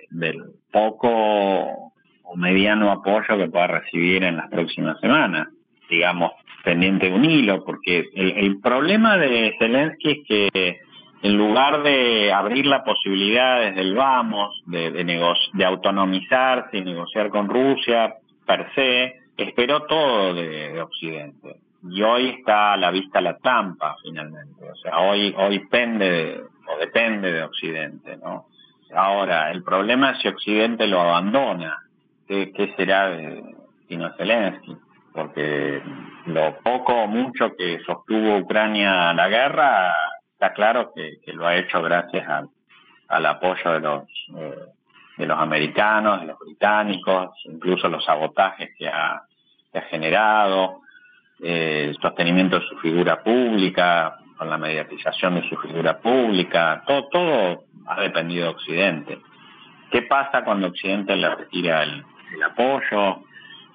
del 0.08 0.42
poco 0.72 1.10
o 1.10 2.36
mediano 2.36 2.90
apoyo 2.92 3.36
que 3.36 3.50
pueda 3.50 3.66
recibir 3.66 4.24
en 4.24 4.38
las 4.38 4.48
próximas 4.48 4.98
semanas. 5.02 5.48
Digamos, 5.90 6.32
pendiente 6.64 7.10
de 7.10 7.14
un 7.14 7.26
hilo, 7.26 7.62
porque 7.62 8.08
el, 8.14 8.58
problema 8.60 9.18
de 9.18 9.54
Zelensky 9.58 10.10
es 10.12 10.18
que 10.26 10.80
en 11.22 11.36
lugar 11.36 11.82
de 11.82 12.32
abrir 12.32 12.66
la 12.66 12.84
posibilidad 12.84 13.60
desde 13.60 13.80
el 13.80 13.94
vamos, 13.94 14.62
de, 14.66 14.90
de, 14.90 15.04
de 15.52 15.64
autonomizarse 15.64 16.78
y 16.78 16.84
negociar 16.84 17.30
con 17.30 17.48
Rusia 17.48 18.14
per 18.46 18.72
se, 18.74 19.20
esperó 19.36 19.82
todo 19.84 20.34
de 20.34 20.80
Occidente 20.80 21.56
y 21.88 22.02
hoy 22.02 22.28
está 22.28 22.74
a 22.74 22.76
la 22.76 22.90
vista 22.90 23.20
la 23.20 23.36
trampa 23.38 23.96
finalmente, 24.02 24.70
o 24.70 24.76
sea, 24.76 24.98
hoy 24.98 25.34
hoy 25.36 25.58
pende 25.66 26.40
o 26.68 26.78
depende 26.78 27.32
de 27.32 27.42
Occidente, 27.42 28.16
¿no? 28.18 28.46
Ahora, 28.94 29.50
el 29.50 29.62
problema 29.62 30.10
es 30.10 30.18
si 30.18 30.28
Occidente 30.28 30.86
lo 30.86 31.00
abandona, 31.00 31.78
¿qué, 32.28 32.52
qué 32.52 32.74
será 32.76 33.08
de 33.08 33.42
Tino 33.88 34.12
Zelensky? 34.16 34.76
Porque 35.12 35.82
lo 36.26 36.58
poco 36.58 36.92
o 36.92 37.06
mucho 37.06 37.56
que 37.56 37.80
sostuvo 37.86 38.36
Ucrania 38.36 39.12
la 39.14 39.28
guerra, 39.28 39.94
está 40.42 40.54
claro 40.54 40.92
que, 40.92 41.20
lo 41.34 41.46
ha 41.46 41.54
hecho 41.54 41.80
gracias 41.80 42.26
al, 43.08 43.26
apoyo 43.26 43.74
de 43.74 43.80
los 43.80 44.02
eh, 44.36 44.66
de 45.16 45.26
los 45.26 45.38
americanos, 45.38 46.20
de 46.20 46.26
los 46.26 46.38
británicos, 46.40 47.30
incluso 47.44 47.88
los 47.88 48.04
sabotajes 48.04 48.70
que 48.76 48.88
ha, 48.88 49.22
generado, 49.88 50.80
eh, 51.40 51.86
el 51.90 51.96
sostenimiento 52.00 52.58
de 52.58 52.66
su 52.66 52.76
figura 52.78 53.22
pública, 53.22 54.16
con 54.36 54.50
la 54.50 54.58
mediatización 54.58 55.36
de 55.36 55.48
su 55.48 55.56
figura 55.58 55.98
pública, 55.98 56.82
todo, 56.88 57.08
todo 57.08 57.64
ha 57.86 58.00
dependido 58.00 58.46
de 58.46 58.50
Occidente. 58.50 59.18
¿Qué 59.92 60.02
pasa 60.02 60.42
cuando 60.42 60.66
Occidente 60.68 61.14
le 61.14 61.32
retira 61.32 61.84
el, 61.84 62.04
apoyo? 62.42 63.22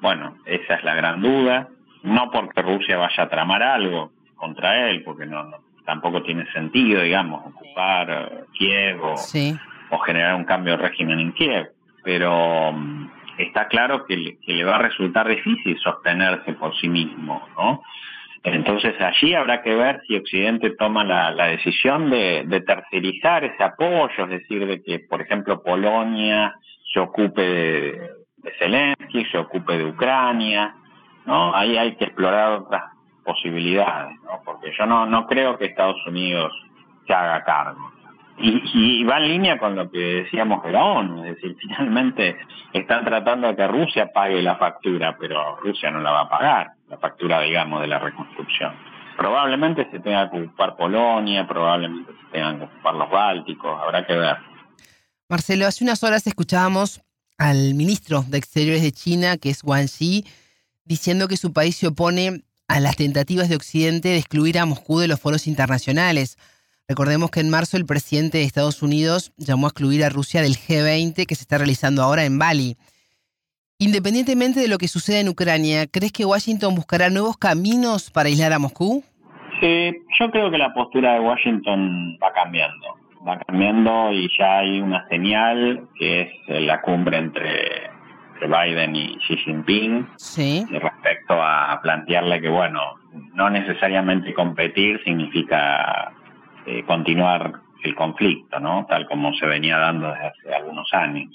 Bueno, 0.01 0.39
esa 0.45 0.75
es 0.75 0.83
la 0.83 0.95
gran 0.95 1.21
duda. 1.21 1.69
No 2.03 2.29
porque 2.29 2.61
Rusia 2.61 2.97
vaya 2.97 3.23
a 3.23 3.29
tramar 3.29 3.63
algo 3.63 4.11
contra 4.35 4.89
él, 4.89 5.03
porque 5.03 5.25
no, 5.25 5.66
tampoco 5.87 6.21
tiene 6.21 6.45
sentido, 6.51 7.01
digamos, 7.01 7.45
ocupar 7.47 8.09
eh, 8.09 8.43
Kiev 8.51 9.01
o, 9.01 9.15
o, 9.89 9.97
generar 9.99 10.35
un 10.35 10.43
cambio 10.43 10.75
de 10.75 10.83
régimen 10.83 11.19
en 11.19 11.31
Kiev. 11.31 11.69
Pero 12.03 12.73
mm, 12.73 13.09
está 13.37 13.67
claro 13.69 14.05
que 14.05 14.37
le, 14.45 14.63
va 14.65 14.75
a 14.75 14.79
resultar 14.79 15.27
difícil 15.29 15.79
sostenerse 15.79 16.53
por 16.53 16.77
sí 16.79 16.89
mismo, 16.89 17.47
¿no? 17.57 17.81
Entonces 18.43 18.95
allí 18.99 19.33
habrá 19.33 19.61
que 19.61 19.75
ver 19.75 20.01
si 20.07 20.15
Occidente 20.15 20.71
toma 20.71 21.03
la, 21.03 21.47
decisión 21.47 22.09
de, 22.09 22.63
tercerizar 22.65 23.43
ese 23.45 23.63
apoyo, 23.63 24.25
es 24.25 24.29
decir, 24.29 24.65
de 24.67 24.83
que, 24.83 24.99
por 24.99 25.21
ejemplo, 25.21 25.63
Polonia 25.63 26.53
se 26.93 26.99
ocupe 26.99 27.41
de, 27.41 28.11
Zelensky, 28.59 29.25
se 29.25 29.37
ocupe 29.37 29.77
de 29.77 29.85
Ucrania, 29.85 30.75
¿no? 31.25 31.53
Ahí 31.53 31.77
hay 31.77 31.95
que 31.95 32.05
explorar 32.05 32.59
otras 32.59 32.83
posibilidades, 33.27 34.15
¿no? 34.23 34.41
Porque 34.45 34.71
yo 34.77 34.85
no, 34.85 35.05
no 35.05 35.27
creo 35.27 35.57
que 35.57 35.65
Estados 35.65 35.97
Unidos 36.07 36.53
se 37.05 37.13
haga 37.13 37.43
cargo. 37.43 37.91
Y, 38.39 39.03
va 39.03 39.17
en 39.17 39.29
línea 39.29 39.57
con 39.57 39.75
lo 39.75 39.89
que 39.89 39.97
decíamos 40.23 40.63
de 40.63 40.71
la 40.71 40.83
ONU, 40.83 41.25
es 41.25 41.35
decir, 41.35 41.57
finalmente 41.61 42.37
están 42.71 43.03
tratando 43.03 43.47
de 43.47 43.55
que 43.55 43.67
Rusia 43.67 44.11
pague 44.13 44.41
la 44.41 44.55
factura, 44.55 45.17
pero 45.19 45.57
Rusia 45.57 45.91
no 45.91 45.99
la 45.99 46.11
va 46.11 46.21
a 46.21 46.29
pagar, 46.29 46.71
la 46.87 46.97
factura, 46.97 47.41
digamos, 47.41 47.81
de 47.81 47.87
la 47.87 47.99
reconstrucción. 47.99 48.73
Probablemente 49.17 49.89
se 49.91 49.99
tenga 49.99 50.29
que 50.29 50.39
ocupar 50.39 50.77
Polonia, 50.77 51.47
probablemente 51.47 52.11
se 52.13 52.31
tengan 52.31 52.59
que 52.59 52.65
ocupar 52.65 52.95
los 52.95 53.09
Bálticos, 53.09 53.81
habrá 53.81 54.05
que 54.05 54.15
ver. 54.15 54.37
Marcelo, 55.27 55.65
hace 55.65 55.83
unas 55.83 56.03
horas 56.03 56.25
escuchábamos 56.27 57.01
al 57.37 57.73
ministro 57.73 58.23
de 58.27 58.37
Exteriores 58.37 58.83
de 58.83 58.91
China, 58.91 59.37
que 59.37 59.49
es 59.49 59.63
Wang 59.63 59.89
Yi, 59.99 60.25
diciendo 60.85 61.27
que 61.27 61.35
su 61.35 61.51
país 61.51 61.75
se 61.75 61.87
opone 61.87 62.43
a 62.67 62.79
las 62.79 62.95
tentativas 62.95 63.49
de 63.49 63.55
Occidente 63.55 64.09
de 64.09 64.17
excluir 64.17 64.59
a 64.59 64.65
Moscú 64.65 64.99
de 64.99 65.07
los 65.07 65.19
foros 65.19 65.47
internacionales. 65.47 66.37
Recordemos 66.87 67.31
que 67.31 67.39
en 67.39 67.49
marzo 67.49 67.77
el 67.77 67.85
presidente 67.85 68.37
de 68.37 68.43
Estados 68.43 68.81
Unidos 68.81 69.33
llamó 69.37 69.67
a 69.67 69.69
excluir 69.69 70.03
a 70.03 70.09
Rusia 70.09 70.41
del 70.41 70.55
G20 70.55 71.25
que 71.25 71.35
se 71.35 71.41
está 71.41 71.57
realizando 71.57 72.01
ahora 72.01 72.25
en 72.25 72.39
Bali. 72.39 72.77
Independientemente 73.79 74.59
de 74.59 74.67
lo 74.67 74.77
que 74.77 74.87
suceda 74.87 75.19
en 75.19 75.29
Ucrania, 75.29 75.85
¿crees 75.87 76.11
que 76.11 76.25
Washington 76.25 76.75
buscará 76.75 77.09
nuevos 77.09 77.37
caminos 77.37 78.09
para 78.09 78.27
aislar 78.27 78.53
a 78.53 78.59
Moscú? 78.59 79.03
Sí, 79.59 79.91
yo 80.19 80.31
creo 80.31 80.49
que 80.49 80.57
la 80.57 80.73
postura 80.73 81.13
de 81.13 81.19
Washington 81.19 82.17
va 82.23 82.33
cambiando. 82.33 82.95
Va 83.27 83.37
cambiando 83.39 84.11
y 84.11 84.29
ya 84.37 84.59
hay 84.59 84.79
una 84.79 85.07
señal 85.09 85.87
que 85.99 86.21
es 86.21 86.29
la 86.47 86.81
cumbre 86.81 87.17
entre, 87.17 87.89
Biden 88.45 88.95
y 88.95 89.17
Xi 89.17 89.37
Jinping 89.37 90.07
sí. 90.17 90.65
respecto 90.69 91.41
a 91.41 91.79
plantearle 91.81 92.39
que, 92.41 92.49
bueno, 92.49 92.97
no 93.33 93.49
necesariamente 93.49 94.33
competir 94.33 95.01
significa 95.03 96.11
eh, 96.65 96.83
continuar 96.85 97.53
el 97.83 97.95
conflicto, 97.95 98.59
¿no? 98.59 98.85
Tal 98.89 99.07
como 99.07 99.33
se 99.33 99.45
venía 99.45 99.77
dando 99.77 100.11
desde 100.11 100.27
hace 100.27 100.55
algunos 100.55 100.93
años, 100.93 101.33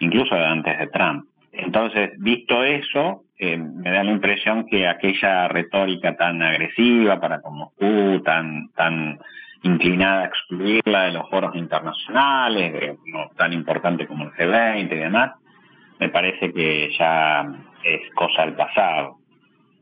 incluso 0.00 0.34
antes 0.34 0.78
de 0.78 0.86
Trump. 0.88 1.26
Entonces, 1.52 2.12
visto 2.18 2.64
eso, 2.64 3.24
eh, 3.38 3.56
me 3.56 3.90
da 3.90 4.02
la 4.02 4.10
impresión 4.10 4.66
que 4.66 4.88
aquella 4.88 5.48
retórica 5.48 6.16
tan 6.16 6.42
agresiva 6.42 7.20
para 7.20 7.40
con 7.40 7.58
Moscú, 7.58 8.22
tan, 8.24 8.70
tan 8.70 9.18
inclinada 9.62 10.22
a 10.22 10.26
excluirla 10.26 11.04
de 11.04 11.12
los 11.12 11.28
foros 11.28 11.54
internacionales, 11.54 12.98
no 13.06 13.28
tan 13.36 13.52
importante 13.52 14.06
como 14.06 14.24
el 14.24 14.32
G20 14.32 14.92
y 14.92 14.96
demás, 14.96 15.32
me 16.02 16.08
parece 16.08 16.52
que 16.52 16.90
ya 16.98 17.46
es 17.84 18.12
cosa 18.14 18.44
del 18.44 18.54
pasado. 18.54 19.18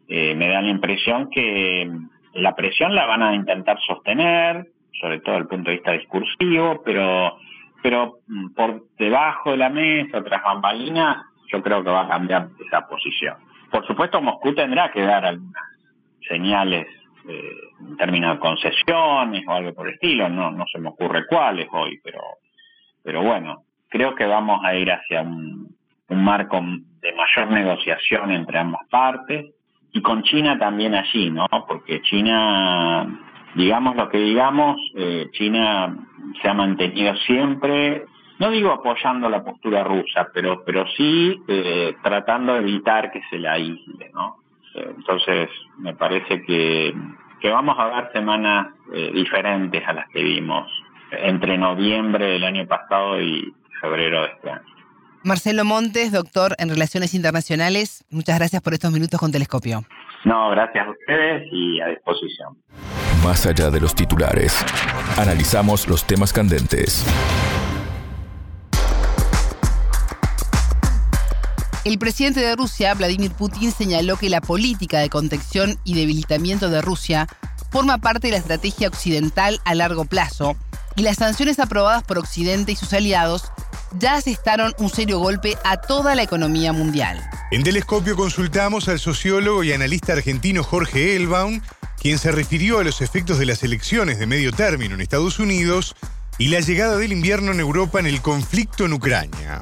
Eh, 0.06 0.34
me 0.34 0.48
da 0.48 0.60
la 0.60 0.68
impresión 0.68 1.30
que 1.30 1.90
la 2.34 2.54
presión 2.54 2.94
la 2.94 3.06
van 3.06 3.22
a 3.22 3.34
intentar 3.34 3.78
sostener, 3.80 4.66
sobre 5.00 5.20
todo 5.20 5.36
desde 5.36 5.42
el 5.44 5.48
punto 5.48 5.70
de 5.70 5.76
vista 5.76 5.92
discursivo, 5.92 6.82
pero 6.84 7.38
pero 7.82 8.18
mm, 8.28 8.48
por 8.50 8.82
debajo 8.98 9.52
de 9.52 9.56
la 9.56 9.70
mesa, 9.70 10.22
tras 10.22 10.42
bambalinas, 10.42 11.24
yo 11.50 11.62
creo 11.62 11.82
que 11.82 11.88
va 11.88 12.02
a 12.02 12.08
cambiar 12.08 12.48
esa 12.66 12.86
posición. 12.86 13.36
Por 13.70 13.86
supuesto, 13.86 14.20
Moscú 14.20 14.54
tendrá 14.54 14.90
que 14.90 15.00
dar 15.00 15.24
algunas 15.24 15.64
señales 16.28 16.86
eh, 17.26 17.54
en 17.80 17.96
términos 17.96 18.34
de 18.34 18.40
concesiones 18.40 19.42
o 19.48 19.52
algo 19.52 19.72
por 19.72 19.88
el 19.88 19.94
estilo, 19.94 20.28
no, 20.28 20.50
no 20.50 20.66
se 20.70 20.78
me 20.78 20.90
ocurre 20.90 21.26
cuáles 21.26 21.68
hoy, 21.72 21.98
pero, 22.04 22.20
pero 23.02 23.22
bueno, 23.22 23.62
creo 23.88 24.14
que 24.14 24.26
vamos 24.26 24.60
a 24.62 24.74
ir 24.74 24.90
hacia 24.92 25.22
un, 25.22 25.69
marco 26.16 26.60
de 27.00 27.12
mayor 27.12 27.50
negociación 27.50 28.30
entre 28.30 28.58
ambas 28.58 28.86
partes 28.90 29.46
y 29.92 30.02
con 30.02 30.22
China 30.22 30.58
también 30.58 30.94
allí, 30.94 31.30
¿no? 31.30 31.46
Porque 31.66 32.00
China, 32.02 33.06
digamos 33.54 33.96
lo 33.96 34.08
que 34.08 34.18
digamos, 34.18 34.76
eh, 34.96 35.28
China 35.32 35.96
se 36.40 36.48
ha 36.48 36.54
mantenido 36.54 37.14
siempre, 37.16 38.04
no 38.38 38.50
digo 38.50 38.70
apoyando 38.70 39.28
la 39.28 39.42
postura 39.42 39.82
rusa, 39.82 40.28
pero, 40.32 40.62
pero 40.64 40.86
sí 40.96 41.42
eh, 41.48 41.96
tratando 42.02 42.54
de 42.54 42.60
evitar 42.60 43.10
que 43.10 43.22
se 43.28 43.38
la 43.38 43.52
aísle, 43.52 44.10
¿no? 44.14 44.36
Entonces, 44.72 45.50
me 45.78 45.94
parece 45.94 46.42
que, 46.42 46.94
vamos 47.42 47.76
a 47.78 47.86
ver 47.86 48.12
semanas 48.12 48.68
eh, 48.92 49.10
diferentes 49.12 49.86
a 49.86 49.92
las 49.92 50.08
que 50.10 50.22
vimos 50.22 50.70
entre 51.10 51.58
noviembre 51.58 52.26
del 52.26 52.44
año 52.44 52.66
pasado 52.66 53.20
y 53.20 53.52
febrero 53.80 54.22
de 54.22 54.28
este 54.28 54.50
año. 54.50 54.69
Marcelo 55.22 55.64
Montes, 55.64 56.12
doctor 56.12 56.54
en 56.58 56.70
Relaciones 56.70 57.14
Internacionales, 57.14 58.04
muchas 58.10 58.38
gracias 58.38 58.62
por 58.62 58.72
estos 58.72 58.90
minutos 58.90 59.20
con 59.20 59.30
Telescopio. 59.30 59.84
No, 60.24 60.50
gracias 60.50 60.86
a 60.86 60.90
ustedes 60.90 61.48
y 61.52 61.80
a 61.80 61.88
disposición. 61.88 62.56
Más 63.22 63.44
allá 63.44 63.70
de 63.70 63.80
los 63.80 63.94
titulares, 63.94 64.64
analizamos 65.18 65.88
los 65.88 66.06
temas 66.06 66.32
candentes 66.32 67.04
El 71.82 71.98
presidente 71.98 72.40
de 72.40 72.56
Rusia, 72.56 72.92
Vladimir 72.92 73.32
Putin, 73.32 73.72
señaló 73.72 74.18
que 74.18 74.28
la 74.28 74.42
política 74.42 74.98
de 74.98 75.08
contención 75.08 75.78
y 75.82 75.94
debilitamiento 75.94 76.68
de 76.68 76.82
Rusia 76.82 77.26
forma 77.70 77.96
parte 77.96 78.26
de 78.26 78.32
la 78.32 78.38
estrategia 78.38 78.88
occidental 78.88 79.60
a 79.64 79.74
largo 79.74 80.04
plazo 80.04 80.56
y 80.94 81.02
las 81.02 81.16
sanciones 81.16 81.58
aprobadas 81.58 82.02
por 82.02 82.18
Occidente 82.18 82.72
y 82.72 82.76
sus 82.76 82.92
aliados 82.92 83.50
ya 83.98 84.14
asestaron 84.14 84.72
un 84.78 84.88
serio 84.88 85.18
golpe 85.18 85.56
a 85.64 85.78
toda 85.78 86.14
la 86.14 86.22
economía 86.22 86.72
mundial. 86.72 87.20
En 87.50 87.62
Telescopio 87.62 88.16
consultamos 88.16 88.88
al 88.88 88.98
sociólogo 88.98 89.64
y 89.64 89.72
analista 89.72 90.12
argentino 90.12 90.62
Jorge 90.62 91.16
Elbaum, 91.16 91.60
quien 92.00 92.18
se 92.18 92.32
refirió 92.32 92.78
a 92.78 92.84
los 92.84 93.00
efectos 93.00 93.38
de 93.38 93.46
las 93.46 93.62
elecciones 93.62 94.18
de 94.18 94.26
medio 94.26 94.52
término 94.52 94.94
en 94.94 95.00
Estados 95.00 95.38
Unidos 95.38 95.96
y 96.38 96.48
la 96.48 96.60
llegada 96.60 96.96
del 96.96 97.12
invierno 97.12 97.52
en 97.52 97.60
Europa 97.60 98.00
en 98.00 98.06
el 98.06 98.22
conflicto 98.22 98.86
en 98.86 98.94
Ucrania. 98.94 99.60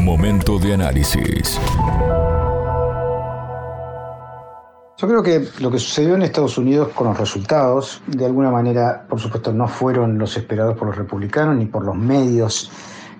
Momento 0.00 0.58
de 0.58 0.74
análisis. 0.74 1.58
Yo 5.00 5.06
creo 5.06 5.22
que 5.22 5.48
lo 5.60 5.70
que 5.70 5.78
sucedió 5.78 6.16
en 6.16 6.22
Estados 6.22 6.58
Unidos 6.58 6.88
con 6.94 7.06
los 7.06 7.18
resultados, 7.18 8.02
de 8.08 8.26
alguna 8.26 8.50
manera, 8.50 9.06
por 9.08 9.20
supuesto, 9.20 9.52
no 9.52 9.68
fueron 9.68 10.18
los 10.18 10.36
esperados 10.36 10.76
por 10.76 10.88
los 10.88 10.96
republicanos 10.96 11.56
ni 11.56 11.66
por 11.66 11.84
los 11.84 11.94
medios 11.94 12.70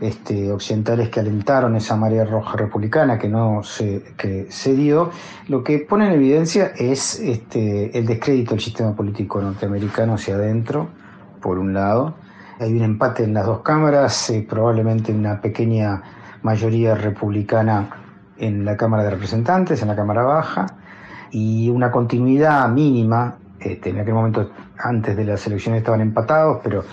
este, 0.01 0.53
occidentales 0.53 1.09
que 1.09 1.21
alentaron 1.21 1.75
esa 1.77 1.97
marea 1.97 2.25
roja 2.25 2.57
republicana 2.57 3.19
que 3.19 3.29
no 3.29 3.63
se, 3.63 4.03
que 4.17 4.47
se 4.51 4.75
dio, 4.75 5.11
lo 5.49 5.65
que 5.65 5.81
pone 5.81 6.07
en 6.07 6.13
evidencia 6.13 6.73
es 6.77 7.19
este, 7.21 7.99
el 7.99 8.07
descrédito 8.07 8.53
del 8.53 8.61
sistema 8.61 8.95
político 8.95 9.41
norteamericano 9.41 10.15
hacia 10.15 10.37
adentro, 10.37 10.89
por 11.41 11.59
un 11.59 11.75
lado. 11.75 12.15
Hay 12.61 12.75
un 12.75 12.83
empate 12.83 13.25
en 13.25 13.35
las 13.35 13.47
dos 13.47 13.61
cámaras, 13.61 14.31
eh, 14.31 14.47
probablemente 14.49 15.13
una 15.13 15.41
pequeña 15.41 16.03
mayoría 16.43 16.95
republicana 16.95 17.89
en 18.37 18.65
la 18.65 18.77
Cámara 18.77 19.05
de 19.05 19.11
Representantes, 19.11 19.83
en 19.83 19.89
la 19.89 19.97
Cámara 19.97 20.23
Baja, 20.23 20.67
y 21.31 21.69
una 21.71 21.91
continuidad 21.91 22.69
mínima. 22.69 23.37
Este, 23.61 23.91
en 23.91 23.99
aquel 23.99 24.15
momento, 24.15 24.51
antes 24.79 25.17
de 25.17 25.25
las 25.25 25.45
elecciones, 25.47 25.81
estaban 25.81 26.01
empatados, 26.01 26.61
pero 26.63 26.85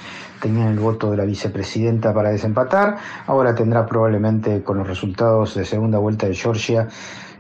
tenían 0.46 0.68
el 0.68 0.80
voto 0.80 1.10
de 1.10 1.18
la 1.18 1.26
vicepresidenta 1.26 2.14
para 2.14 2.30
desempatar. 2.30 2.98
Ahora 3.26 3.56
tendrá 3.56 3.84
probablemente, 3.84 4.62
con 4.62 4.78
los 4.78 4.86
resultados 4.88 5.56
de 5.56 5.66
segunda 5.66 5.98
vuelta 5.98 6.28
de 6.28 6.36
Georgia, 6.36 6.88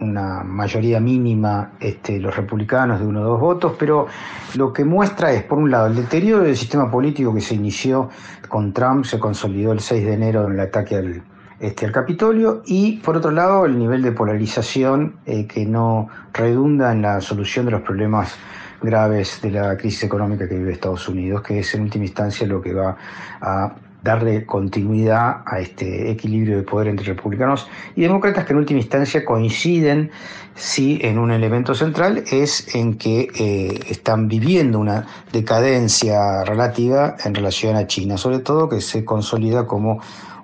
una 0.01 0.43
mayoría 0.43 0.99
mínima 0.99 1.73
este, 1.79 2.19
los 2.19 2.35
republicanos 2.35 2.99
de 2.99 3.05
uno 3.05 3.21
o 3.21 3.23
dos 3.25 3.39
votos, 3.39 3.73
pero 3.77 4.07
lo 4.55 4.73
que 4.73 4.83
muestra 4.83 5.31
es, 5.33 5.43
por 5.43 5.59
un 5.59 5.69
lado, 5.69 5.85
el 5.85 5.95
deterioro 5.95 6.45
del 6.45 6.57
sistema 6.57 6.89
político 6.89 7.31
que 7.31 7.41
se 7.41 7.53
inició 7.53 8.09
con 8.49 8.73
Trump, 8.73 9.05
se 9.05 9.19
consolidó 9.19 9.71
el 9.71 9.81
6 9.81 10.03
de 10.03 10.13
enero 10.13 10.47
en 10.47 10.53
el 10.53 10.59
ataque 10.61 10.95
al 10.95 11.23
este, 11.57 11.85
al 11.85 11.93
Capitolio 11.93 12.63
y 12.65 12.97
por 12.97 13.15
otro 13.15 13.31
lado 13.31 13.65
el 13.65 13.79
nivel 13.79 14.01
de 14.01 14.11
polarización 14.11 15.15
eh, 15.25 15.47
que 15.47 15.65
no 15.65 16.09
redunda 16.33 16.91
en 16.91 17.01
la 17.01 17.21
solución 17.21 17.65
de 17.65 17.71
los 17.71 17.81
problemas 17.81 18.35
graves 18.81 19.41
de 19.41 19.51
la 19.51 19.77
crisis 19.77 20.03
económica 20.03 20.47
que 20.47 20.55
vive 20.55 20.73
Estados 20.73 21.07
Unidos, 21.07 21.41
que 21.41 21.59
es 21.59 21.73
en 21.75 21.81
última 21.83 22.05
instancia 22.05 22.47
lo 22.47 22.61
que 22.61 22.73
va 22.73 22.97
a 23.41 23.75
darle 24.05 24.45
continuidad 24.45 25.41
a 25.47 25.59
este 25.59 26.11
equilibrio 26.11 26.57
de 26.57 26.63
poder 26.63 26.89
entre 26.89 27.07
republicanos 27.07 27.67
y 27.95 28.03
demócratas 28.03 28.45
que 28.45 28.53
en 28.53 28.59
última 28.59 28.79
instancia 28.79 29.25
coinciden 29.25 30.11
sí 30.53 30.99
en 31.01 31.17
un 31.17 31.31
elemento 31.31 31.73
central 31.73 32.23
es 32.31 32.75
en 32.75 32.99
que 32.99 33.27
eh, 33.35 33.79
están 33.89 34.27
viviendo 34.27 34.77
una 34.79 35.07
decadencia 35.33 36.43
relativa 36.43 37.15
en 37.25 37.33
relación 37.33 37.75
a 37.75 37.87
China, 37.87 38.17
sobre 38.17 38.39
todo 38.39 38.69
que 38.69 38.79
se 38.79 39.03
consolida 39.03 39.65
como 39.65 39.99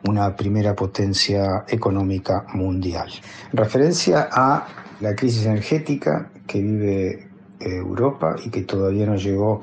una 0.07 0.35
primera 0.35 0.75
potencia 0.75 1.63
económica 1.67 2.45
mundial. 2.55 3.11
En 3.51 3.57
referencia 3.57 4.27
a 4.31 4.65
la 5.01 5.15
crisis 5.15 5.45
energética 5.45 6.31
que 6.47 6.61
vive 6.61 7.30
Europa 7.63 8.35
y 8.43 8.49
que 8.49 8.61
todavía 8.61 9.05
no 9.05 9.15
llegó 9.15 9.61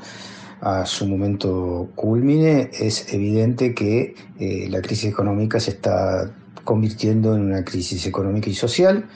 a 0.60 0.86
su 0.86 1.06
momento 1.06 1.90
culmine, 1.94 2.70
es 2.72 3.12
evidente 3.12 3.74
que 3.74 4.14
eh, 4.38 4.66
la 4.70 4.82
crisis 4.82 5.10
económica 5.10 5.60
se 5.60 5.70
está 5.72 6.32
convirtiendo 6.64 7.34
en 7.34 7.42
una 7.42 7.64
crisis 7.64 8.06
económica 8.06 8.50
y 8.50 8.54
social 8.54 9.06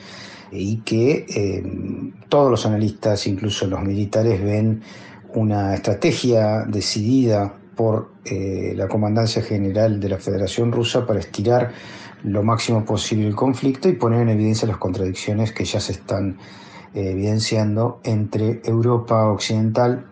y 0.52 0.78
que 0.78 1.26
eh, 1.28 1.62
todos 2.28 2.50
los 2.50 2.66
analistas, 2.66 3.26
incluso 3.26 3.66
los 3.66 3.82
militares, 3.82 4.42
ven 4.42 4.82
una 5.34 5.74
estrategia 5.74 6.64
decidida 6.66 7.54
por 7.74 8.12
eh, 8.24 8.74
la 8.76 8.86
Comandancia 8.86 9.42
General 9.42 9.98
de 9.98 10.08
la 10.08 10.18
Federación 10.18 10.70
Rusa 10.70 11.06
para 11.06 11.20
estirar 11.20 11.72
lo 12.22 12.42
máximo 12.42 12.84
posible 12.84 13.26
el 13.26 13.34
conflicto 13.34 13.88
y 13.88 13.94
poner 13.94 14.20
en 14.20 14.28
evidencia 14.28 14.68
las 14.68 14.76
contradicciones 14.76 15.52
que 15.52 15.64
ya 15.64 15.80
se 15.80 15.92
están 15.92 16.38
evidenciando 16.94 18.00
entre 18.04 18.60
Europa 18.64 19.28
Occidental 19.30 20.06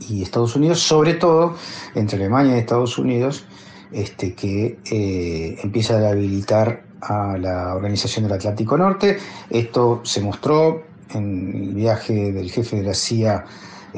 y 0.00 0.22
Estados 0.22 0.56
Unidos, 0.56 0.80
sobre 0.80 1.14
todo 1.14 1.54
entre 1.94 2.18
Alemania 2.18 2.56
y 2.56 2.60
Estados 2.60 2.98
Unidos, 2.98 3.44
este, 3.92 4.34
que 4.34 4.78
eh, 4.90 5.58
empieza 5.62 5.98
a 5.98 6.10
habilitar 6.10 6.84
a 7.00 7.36
la 7.36 7.74
Organización 7.74 8.24
del 8.24 8.34
Atlántico 8.34 8.76
Norte. 8.78 9.18
Esto 9.50 10.00
se 10.04 10.20
mostró 10.20 10.84
en 11.10 11.68
el 11.68 11.74
viaje 11.74 12.32
del 12.32 12.50
jefe 12.50 12.76
de 12.76 12.82
la 12.82 12.94
CIA 12.94 13.44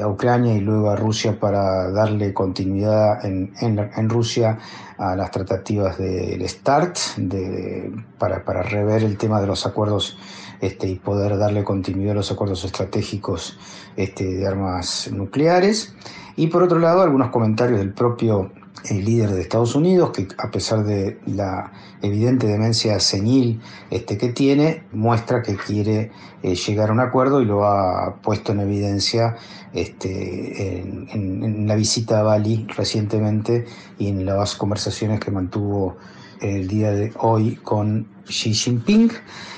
a 0.01 0.07
Ucrania 0.07 0.53
y 0.53 0.59
luego 0.59 0.89
a 0.89 0.95
Rusia 0.95 1.39
para 1.39 1.89
darle 1.91 2.33
continuidad 2.33 3.23
en, 3.25 3.53
en, 3.61 4.09
Rusia 4.09 4.57
a 4.97 5.15
las 5.15 5.31
tratativas 5.31 5.97
del 5.97 6.47
START 6.47 6.97
de, 7.17 7.91
para, 8.17 8.41
rever 8.63 9.03
el 9.03 9.17
tema 9.17 9.39
de 9.39 9.47
los 9.47 9.65
acuerdos 9.65 10.17
este, 10.61 10.87
y 10.87 10.95
poder 10.95 11.37
darle 11.37 11.63
continuidad 11.63 12.11
a 12.11 12.15
los 12.15 12.31
acuerdos 12.31 12.63
estratégicos 12.63 13.57
este, 13.95 14.25
de 14.25 14.47
armas 14.47 15.09
nucleares. 15.11 15.93
Y 16.35 16.47
por 16.47 16.63
otro 16.63 16.79
lado, 16.79 17.01
algunos 17.01 17.29
comentarios 17.29 17.79
del 17.79 17.93
propio 17.93 18.51
el 18.89 19.03
líder 19.03 19.31
de 19.31 19.41
Estados 19.41 19.75
Unidos, 19.75 20.11
que 20.11 20.27
a 20.37 20.51
pesar 20.51 20.83
de 20.83 21.19
la 21.25 21.71
evidente 22.01 22.47
demencia 22.47 22.99
senil 22.99 23.61
este, 23.89 24.17
que 24.17 24.29
tiene, 24.29 24.83
muestra 24.91 25.41
que 25.41 25.55
quiere 25.55 26.11
eh, 26.43 26.55
llegar 26.55 26.89
a 26.89 26.93
un 26.93 26.99
acuerdo 26.99 27.41
y 27.41 27.45
lo 27.45 27.65
ha 27.65 28.15
puesto 28.21 28.51
en 28.51 28.59
evidencia 28.61 29.37
en, 29.73 31.67
la 31.67 31.75
visita 31.75 32.19
a 32.19 32.23
Bali 32.23 32.67
recientemente 32.75 33.65
y 33.97 34.09
en 34.09 34.25
las 34.25 34.55
conversaciones 34.55 35.19
que 35.19 35.31
mantuvo 35.31 35.97
el 36.41 36.67
día 36.67 36.91
de 36.91 37.13
hoy 37.17 37.55
con 37.55 38.07
Xi 38.25 38.53
Jinping, 38.53 39.11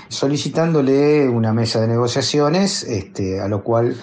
solicitándole 0.10 1.28
una 1.30 1.54
mesa 1.54 1.82
de 1.82 1.88
negociaciones, 1.88 2.84
este, 2.84 3.40
a 3.42 3.48
lo 3.48 3.64
cual 3.64 3.96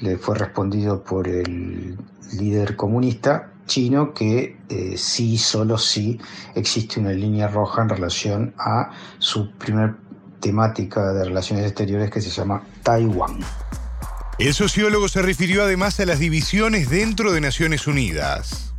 le 0.00 0.18
fue 0.18 0.36
respondido 0.36 1.02
por 1.02 1.28
el 1.28 1.96
líder 2.32 2.76
comunista 2.76 3.50
chino 3.66 4.12
que 4.12 4.56
eh, 4.68 4.94
sí, 4.96 5.38
solo 5.38 5.78
sí 5.78 6.20
existe 6.54 7.00
una 7.00 7.12
línea 7.12 7.48
roja 7.48 7.82
en 7.82 7.88
relación 7.88 8.54
a 8.58 8.90
su 9.18 9.52
primer 9.52 9.94
temática 10.40 11.12
de 11.12 11.24
relaciones 11.24 11.64
exteriores 11.64 12.10
que 12.10 12.20
se 12.20 12.30
llama 12.30 12.62
Taiwán. 12.82 13.38
El 14.38 14.52
sociólogo 14.52 15.08
se 15.08 15.22
refirió 15.22 15.62
además 15.62 16.00
a 16.00 16.06
las 16.06 16.18
divisiones 16.18 16.90
dentro 16.90 17.32
de 17.32 17.40
Naciones 17.40 17.86
Unidas. 17.86 18.73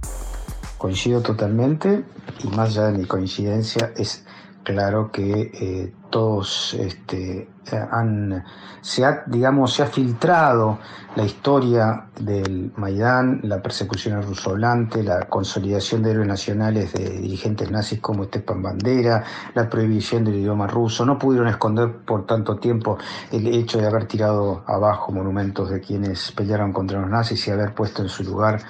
Coincido 0.85 1.21
totalmente 1.21 2.05
y 2.43 2.47
más 2.49 2.69
allá 2.69 2.91
de 2.91 2.99
mi 2.99 3.05
coincidencia 3.05 3.91
es 3.97 4.23
claro 4.61 5.11
que 5.11 5.49
eh, 5.51 5.93
todos 6.11 6.75
este, 6.75 7.49
han, 7.91 8.43
se 8.81 9.03
ha, 9.03 9.23
digamos, 9.25 9.73
se 9.73 9.81
ha 9.81 9.87
filtrado 9.87 10.77
la 11.15 11.23
historia 11.23 12.05
del 12.19 12.71
Maidán, 12.75 13.39
la 13.43 13.63
persecución 13.63 14.17
al 14.17 14.25
ruso 14.25 14.51
hablante, 14.51 15.01
la 15.01 15.27
consolidación 15.27 16.03
de 16.03 16.11
héroes 16.11 16.27
nacionales 16.27 16.93
de 16.93 17.09
dirigentes 17.19 17.71
nazis 17.71 17.99
como 17.99 18.25
Stepan 18.25 18.61
Bandera, 18.61 19.23
la 19.55 19.67
prohibición 19.67 20.23
del 20.23 20.35
idioma 20.35 20.67
ruso. 20.67 21.03
No 21.03 21.17
pudieron 21.17 21.47
esconder 21.47 21.91
por 22.05 22.27
tanto 22.27 22.57
tiempo 22.57 22.99
el 23.31 23.47
hecho 23.47 23.79
de 23.79 23.87
haber 23.87 24.05
tirado 24.05 24.63
abajo 24.67 25.11
monumentos 25.11 25.71
de 25.71 25.81
quienes 25.81 26.31
pelearon 26.31 26.71
contra 26.71 27.01
los 27.01 27.09
nazis 27.09 27.47
y 27.47 27.51
haber 27.51 27.73
puesto 27.73 28.03
en 28.03 28.09
su 28.09 28.23
lugar 28.23 28.61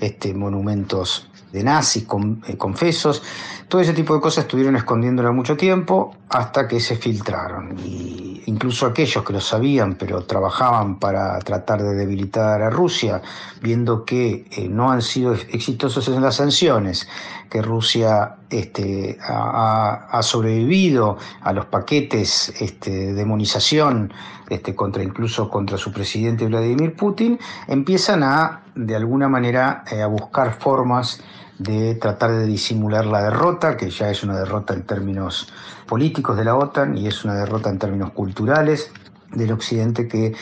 este, 0.00 0.34
monumentos 0.34 1.27
de 1.52 1.62
nazis 1.62 2.04
con, 2.04 2.42
eh, 2.46 2.56
confesos. 2.56 3.22
Todo 3.68 3.80
ese 3.80 3.92
tipo 3.92 4.14
de 4.14 4.20
cosas 4.20 4.44
estuvieron 4.44 4.76
escondiéndolo 4.76 5.32
mucho 5.32 5.56
tiempo 5.56 6.14
hasta 6.28 6.66
que 6.66 6.80
se 6.80 6.96
filtraron. 6.96 7.78
Y 7.84 8.27
incluso 8.48 8.86
aquellos 8.86 9.22
que 9.24 9.34
lo 9.34 9.40
sabían, 9.40 9.96
pero 9.96 10.24
trabajaban 10.24 10.98
para 10.98 11.38
tratar 11.40 11.82
de 11.82 11.94
debilitar 11.94 12.62
a 12.62 12.70
Rusia, 12.70 13.20
viendo 13.60 14.06
que 14.06 14.46
eh, 14.50 14.68
no 14.68 14.90
han 14.90 15.02
sido 15.02 15.34
exitosos 15.34 16.08
en 16.08 16.22
las 16.22 16.36
sanciones, 16.36 17.06
que 17.50 17.60
Rusia 17.60 18.36
este, 18.48 19.18
ha, 19.20 20.20
sobrevivido 20.22 21.18
a 21.42 21.52
los 21.52 21.66
paquetes 21.66 22.48
este, 22.60 22.90
de 22.90 23.14
demonización 23.14 24.12
este, 24.48 24.74
contra 24.74 25.02
incluso 25.02 25.50
contra 25.50 25.76
su 25.76 25.92
presidente 25.92 26.46
Vladimir 26.46 26.96
Putin, 26.96 27.38
empiezan 27.66 28.22
a 28.22 28.62
de 28.74 28.96
alguna 28.96 29.28
manera 29.28 29.84
eh, 29.90 30.00
a 30.00 30.06
buscar 30.06 30.58
formas 30.58 31.20
de 31.58 31.94
tratar 31.96 32.32
de 32.32 32.46
disimular 32.46 33.04
la 33.06 33.22
derrota, 33.22 33.76
que 33.76 33.90
ya 33.90 34.10
es 34.10 34.22
una 34.22 34.38
derrota 34.38 34.74
en 34.74 34.84
términos 34.84 35.52
políticos 35.86 36.36
de 36.36 36.44
la 36.44 36.54
OTAN 36.54 36.96
y 36.96 37.06
es 37.06 37.24
una 37.24 37.34
derrota 37.34 37.70
en 37.70 37.78
términos 37.78 38.12
culturales 38.12 38.92
del 39.32 39.52
Occidente 39.52 40.08
que 40.08 40.34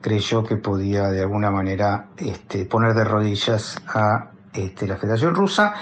creyó 0.00 0.44
que 0.44 0.56
podía 0.56 1.08
de 1.08 1.22
alguna 1.22 1.50
manera 1.50 2.08
este, 2.16 2.66
poner 2.66 2.94
de 2.94 3.04
rodillas 3.04 3.80
a 3.86 4.30
este, 4.52 4.86
la 4.86 4.96
Federación 4.96 5.34
Rusa 5.34 5.74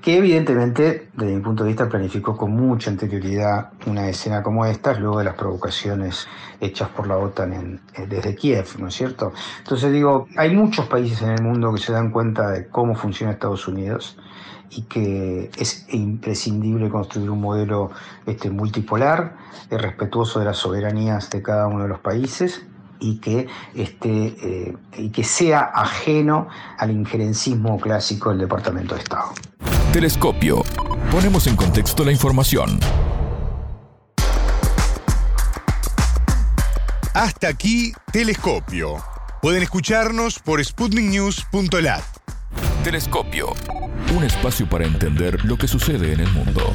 que 0.00 0.16
evidentemente, 0.16 1.08
desde 1.14 1.34
mi 1.34 1.40
punto 1.40 1.64
de 1.64 1.68
vista, 1.68 1.88
planificó 1.88 2.36
con 2.36 2.52
mucha 2.52 2.90
anterioridad 2.90 3.70
una 3.86 4.08
escena 4.08 4.42
como 4.42 4.64
esta, 4.64 4.94
luego 4.94 5.18
de 5.18 5.24
las 5.24 5.34
provocaciones 5.34 6.28
hechas 6.60 6.88
por 6.90 7.06
la 7.06 7.16
OTAN 7.16 7.80
eh, 7.94 8.06
desde 8.08 8.34
Kiev, 8.34 8.66
¿no 8.78 8.88
es 8.88 8.94
cierto? 8.94 9.32
Entonces 9.58 9.92
digo, 9.92 10.28
hay 10.36 10.54
muchos 10.54 10.86
países 10.86 11.22
en 11.22 11.30
el 11.30 11.42
mundo 11.42 11.72
que 11.72 11.80
se 11.80 11.92
dan 11.92 12.10
cuenta 12.10 12.50
de 12.50 12.68
cómo 12.68 12.94
funciona 12.94 13.32
Estados 13.32 13.66
Unidos 13.66 14.16
y 14.70 14.82
que 14.82 15.50
es 15.56 15.86
imprescindible 15.90 16.88
construir 16.90 17.30
un 17.30 17.40
modelo 17.40 17.90
este, 18.26 18.50
multipolar, 18.50 19.36
eh, 19.70 19.78
respetuoso 19.78 20.38
de 20.38 20.44
las 20.44 20.58
soberanías 20.58 21.30
de 21.30 21.42
cada 21.42 21.66
uno 21.66 21.82
de 21.82 21.88
los 21.88 22.00
países 22.00 22.66
y 23.00 23.18
que, 23.18 23.46
este, 23.74 24.36
eh, 24.42 24.76
y 24.96 25.10
que 25.10 25.24
sea 25.24 25.60
ajeno 25.60 26.48
al 26.78 26.90
injerencismo 26.90 27.78
clásico 27.80 28.30
del 28.30 28.40
Departamento 28.40 28.94
de 28.94 29.00
Estado. 29.00 29.32
Telescopio. 29.92 30.62
Ponemos 31.10 31.46
en 31.46 31.56
contexto 31.56 32.04
la 32.04 32.12
información. 32.12 32.78
Hasta 37.14 37.48
aquí, 37.48 37.94
Telescopio. 38.12 38.96
Pueden 39.40 39.62
escucharnos 39.62 40.40
por 40.40 40.62
sputniknews.lat. 40.62 42.04
Telescopio. 42.84 43.54
Un 44.14 44.24
espacio 44.24 44.68
para 44.68 44.84
entender 44.84 45.42
lo 45.46 45.56
que 45.56 45.66
sucede 45.66 46.12
en 46.12 46.20
el 46.20 46.32
mundo. 46.32 46.74